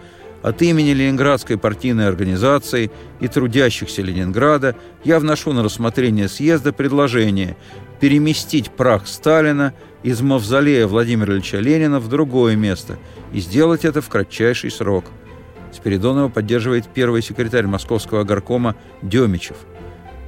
«От 0.42 0.62
имени 0.62 0.92
Ленинградской 0.92 1.58
партийной 1.58 2.08
организации 2.08 2.92
и 3.22 3.28
трудящихся 3.30 4.02
Ленинграда 4.02 4.76
я 5.06 5.20
вношу 5.20 5.54
на 5.54 5.64
рассмотрение 5.64 6.28
съезда 6.28 6.74
предложение 6.74 7.56
переместить 8.02 8.70
прах 8.72 9.08
Сталина 9.08 9.74
из 10.04 10.22
мавзолея 10.22 10.88
Владимира 10.88 11.34
Ильича 11.34 11.60
Ленина 11.60 12.00
в 12.00 12.10
другое 12.10 12.58
место 12.58 12.98
и 13.32 13.40
сделать 13.40 13.86
это 13.86 14.02
в 14.02 14.10
кратчайший 14.10 14.72
срок». 14.72 15.06
Спиридонова 15.72 16.30
поддерживает 16.30 16.88
первый 16.88 17.22
секретарь 17.22 17.68
Московского 17.68 18.24
горкома 18.24 18.76
Демичев– 19.02 19.58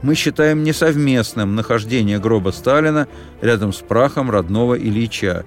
мы 0.02 0.16
считаем 0.16 0.64
несовместным 0.64 1.56
нахождение 1.56 2.18
гроба 2.18 2.50
Сталина 2.50 3.08
рядом 3.40 3.72
с 3.72 3.78
прахом 3.78 4.32
родного 4.32 4.74
Ильича. 4.76 5.46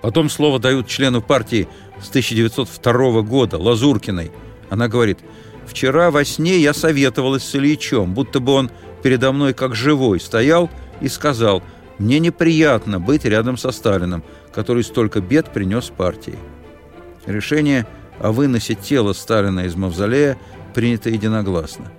Потом 0.00 0.30
слово 0.30 0.60
дают 0.60 0.86
члену 0.86 1.20
партии 1.20 1.68
с 2.00 2.08
1902 2.10 3.22
года, 3.22 3.58
Лазуркиной. 3.58 4.30
Она 4.70 4.86
говорит, 4.86 5.18
«Вчера 5.66 6.12
во 6.12 6.24
сне 6.24 6.58
я 6.58 6.72
советовалась 6.72 7.42
с 7.42 7.56
Ильичом, 7.56 8.14
будто 8.14 8.38
бы 8.38 8.52
он 8.52 8.70
передо 9.02 9.32
мной 9.32 9.54
как 9.54 9.74
живой 9.74 10.20
стоял 10.20 10.70
и 11.00 11.08
сказал, 11.08 11.64
мне 11.98 12.20
неприятно 12.20 13.00
быть 13.00 13.24
рядом 13.24 13.56
со 13.56 13.72
Сталиным, 13.72 14.22
который 14.52 14.84
столько 14.84 15.20
бед 15.20 15.52
принес 15.52 15.86
партии». 15.86 16.38
Решение 17.26 17.88
о 18.20 18.32
выносе 18.32 18.74
тела 18.74 19.12
Сталина 19.12 19.60
из 19.60 19.74
мавзолея 19.76 20.38
принято 20.74 21.10
единогласно. 21.10 21.92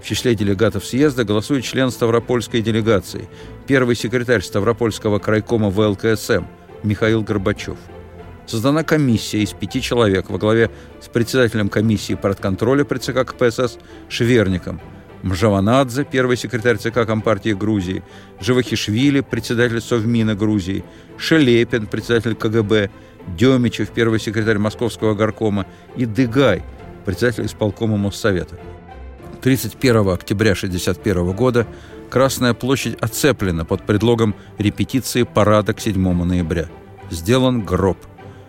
В 0.00 0.04
числе 0.04 0.34
делегатов 0.34 0.84
съезда 0.84 1.24
голосует 1.24 1.64
член 1.64 1.90
Ставропольской 1.90 2.60
делегации, 2.60 3.28
первый 3.66 3.94
секретарь 3.94 4.42
Ставропольского 4.42 5.18
крайкома 5.18 5.70
ВЛКСМ 5.70 6.44
Михаил 6.82 7.22
Горбачев. 7.22 7.76
Создана 8.46 8.82
комиссия 8.82 9.42
из 9.42 9.52
пяти 9.52 9.80
человек 9.80 10.28
во 10.28 10.38
главе 10.38 10.70
с 11.00 11.08
председателем 11.08 11.68
комиссии 11.68 12.14
партконтроля 12.14 12.84
при 12.84 12.98
ЦК 12.98 13.24
КПСС 13.24 13.78
Шверником, 14.08 14.80
Мжаванадзе, 15.22 16.04
первый 16.04 16.36
секретарь 16.36 16.78
ЦК 16.78 17.06
Компартии 17.06 17.52
Грузии, 17.52 18.02
Живахишвили, 18.40 19.20
председатель 19.20 19.80
Совмина 19.80 20.34
Грузии, 20.34 20.84
Шелепин, 21.16 21.86
председатель 21.86 22.34
КГБ, 22.34 22.90
Демичев, 23.28 23.90
первый 23.90 24.20
секретарь 24.20 24.58
Московского 24.58 25.14
горкома 25.14 25.66
и 25.96 26.06
Дыгай, 26.06 26.62
председатель 27.04 27.46
исполкома 27.46 27.96
Моссовета. 27.96 28.58
31 29.42 30.08
октября 30.08 30.52
1961 30.52 31.32
года 31.32 31.66
Красная 32.12 32.52
площадь 32.52 33.00
оцеплена 33.00 33.64
под 33.64 33.86
предлогом 33.86 34.34
репетиции 34.58 35.22
парада 35.22 35.72
к 35.72 35.80
7 35.80 36.24
ноября. 36.24 36.68
Сделан 37.10 37.62
гроб. 37.62 37.96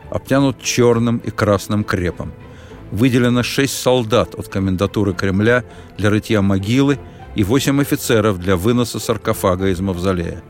Обтянут 0.09 0.61
черным 0.61 1.19
и 1.19 1.31
красным 1.31 1.85
крепом. 1.85 2.33
Выделено 2.91 3.41
шесть 3.41 3.81
солдат 3.81 4.35
от 4.35 4.49
комендатуры 4.49 5.13
Кремля 5.13 5.63
для 5.97 6.09
рытья 6.09 6.41
могилы 6.41 6.99
и 7.35 7.45
восемь 7.45 7.79
офицеров 7.79 8.37
для 8.37 8.57
выноса 8.57 8.99
саркофага 8.99 9.69
из 9.69 9.79
мавзолея. 9.79 10.43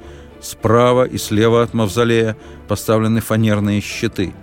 Справа 0.43 1.05
и 1.05 1.17
слева 1.17 1.63
от 1.63 1.73
мавзолея 1.73 2.35
поставлены 2.67 3.21
фанерные 3.21 3.79
щиты. 3.79 4.33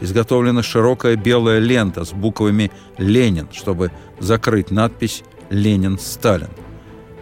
Изготовлена 0.00 0.62
широкая 0.62 1.16
белая 1.16 1.58
лента 1.58 2.04
с 2.06 2.12
буквами 2.12 2.70
«Ленин», 2.96 3.46
чтобы 3.52 3.92
закрыть 4.18 4.70
надпись 4.70 5.22
Ленин, 5.50 5.98
Сталин. 5.98 6.48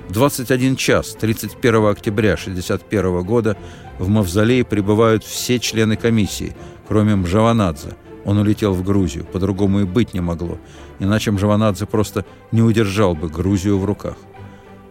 В 0.08 0.12
21 0.12 0.76
час 0.76 1.16
31 1.20 1.86
октября 1.86 2.34
1961 2.34 3.24
года 3.24 3.56
в 3.98 4.08
Мавзолее 4.08 4.64
прибывают 4.64 5.24
все 5.24 5.58
члены 5.58 5.96
комиссии, 5.96 6.54
кроме 6.86 7.16
Мжаванадзе. 7.16 7.96
Он 8.24 8.38
улетел 8.38 8.72
в 8.72 8.84
Грузию, 8.84 9.24
по-другому 9.24 9.80
и 9.80 9.84
быть 9.84 10.14
не 10.14 10.20
могло, 10.20 10.58
иначе 11.00 11.32
Мжаванадзе 11.32 11.86
просто 11.86 12.24
не 12.52 12.62
удержал 12.62 13.16
бы 13.16 13.28
Грузию 13.28 13.78
в 13.78 13.84
руках. 13.84 14.14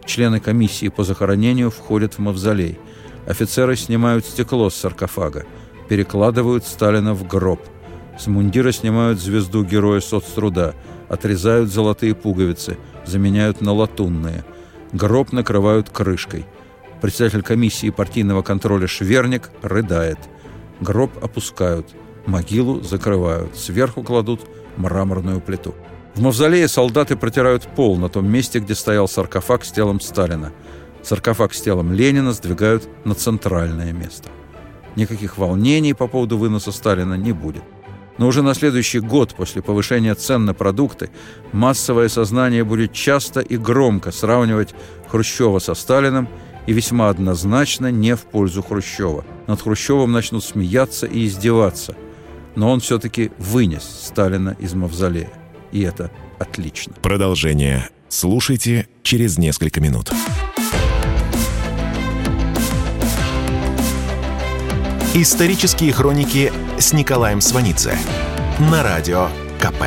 Члены 0.05 0.41
комиссии 0.41 0.89
по 0.89 1.03
захоронению 1.03 1.71
входят 1.71 2.15
в 2.15 2.19
Мавзолей. 2.19 2.77
Офицеры 3.27 3.75
снимают 3.75 4.25
стекло 4.25 4.69
с 4.69 4.75
саркофага, 4.75 5.45
перекладывают 5.89 6.65
Сталина 6.65 7.13
в 7.13 7.27
гроб. 7.27 7.61
С 8.17 8.27
мундира 8.27 8.71
снимают 8.71 9.19
звезду 9.19 9.63
Героя 9.63 9.99
соцтруда, 9.99 10.73
отрезают 11.09 11.69
золотые 11.69 12.15
пуговицы– 12.15 12.77
заменяют 13.07 13.61
на 13.61 13.73
латунные. 13.73 14.43
Гроб 14.91 15.31
накрывают 15.31 15.89
крышкой. 15.89 16.45
Председатель 17.01 17.41
комиссии 17.41 17.89
партийного 17.89 18.41
контроля 18.41 18.87
Шверник 18.87 19.49
рыдает. 19.61 20.17
Гроб 20.79 21.11
опускают, 21.23 21.87
могилу 22.25 22.81
закрывают, 22.81 23.55
сверху 23.55 24.03
кладут 24.03 24.41
мраморную 24.77 25.41
плиту. 25.41 25.75
В 26.15 26.21
мавзолее 26.21 26.67
солдаты 26.67 27.15
протирают 27.15 27.63
пол 27.63 27.97
на 27.97 28.09
том 28.09 28.29
месте, 28.29 28.59
где 28.59 28.75
стоял 28.75 29.07
саркофаг 29.07 29.65
с 29.65 29.71
телом 29.71 29.99
Сталина. 29.99 30.51
Саркофаг 31.07 31.53
с 31.53 31.61
телом 31.61 31.93
Ленина 31.93 32.33
сдвигают 32.33 32.89
на 33.05 33.15
центральное 33.15 33.93
место. 33.93 34.27
Никаких 34.97 35.37
волнений 35.37 35.93
по 35.93 36.07
поводу 36.07 36.37
выноса 36.37 36.73
Сталина 36.73 37.13
не 37.13 37.31
будет. 37.31 37.63
Но 38.17 38.27
уже 38.27 38.41
на 38.41 38.53
следующий 38.53 38.99
год 38.99 39.33
после 39.33 39.61
повышения 39.61 40.15
цен 40.15 40.43
на 40.43 40.53
продукты 40.53 41.09
массовое 41.53 42.09
сознание 42.09 42.65
будет 42.65 42.91
часто 42.91 43.39
и 43.39 43.55
громко 43.55 44.11
сравнивать 44.11 44.75
Хрущева 45.07 45.59
со 45.59 45.75
Сталиным 45.75 46.27
и 46.65 46.73
весьма 46.73 47.07
однозначно 47.07 47.89
не 47.89 48.17
в 48.17 48.23
пользу 48.23 48.61
Хрущева. 48.61 49.23
Над 49.47 49.61
Хрущевым 49.61 50.11
начнут 50.11 50.43
смеяться 50.43 51.05
и 51.07 51.25
издеваться. 51.25 51.95
Но 52.55 52.69
он 52.69 52.81
все-таки 52.81 53.31
вынес 53.37 53.83
Сталина 53.83 54.57
из 54.59 54.73
мавзолея. 54.73 55.31
И 55.71 55.79
это 55.83 56.11
отлично. 56.37 56.95
Продолжение 57.01 57.87
слушайте 58.09 58.89
через 59.03 59.37
несколько 59.37 59.79
минут. 59.79 60.11
Исторические 65.19 65.93
хроники 65.93 66.53
с 66.77 66.93
Николаем 66.93 67.41
Сванидзе 67.41 67.97
на 68.59 68.83
радио 68.83 69.29
КП. 69.59 69.81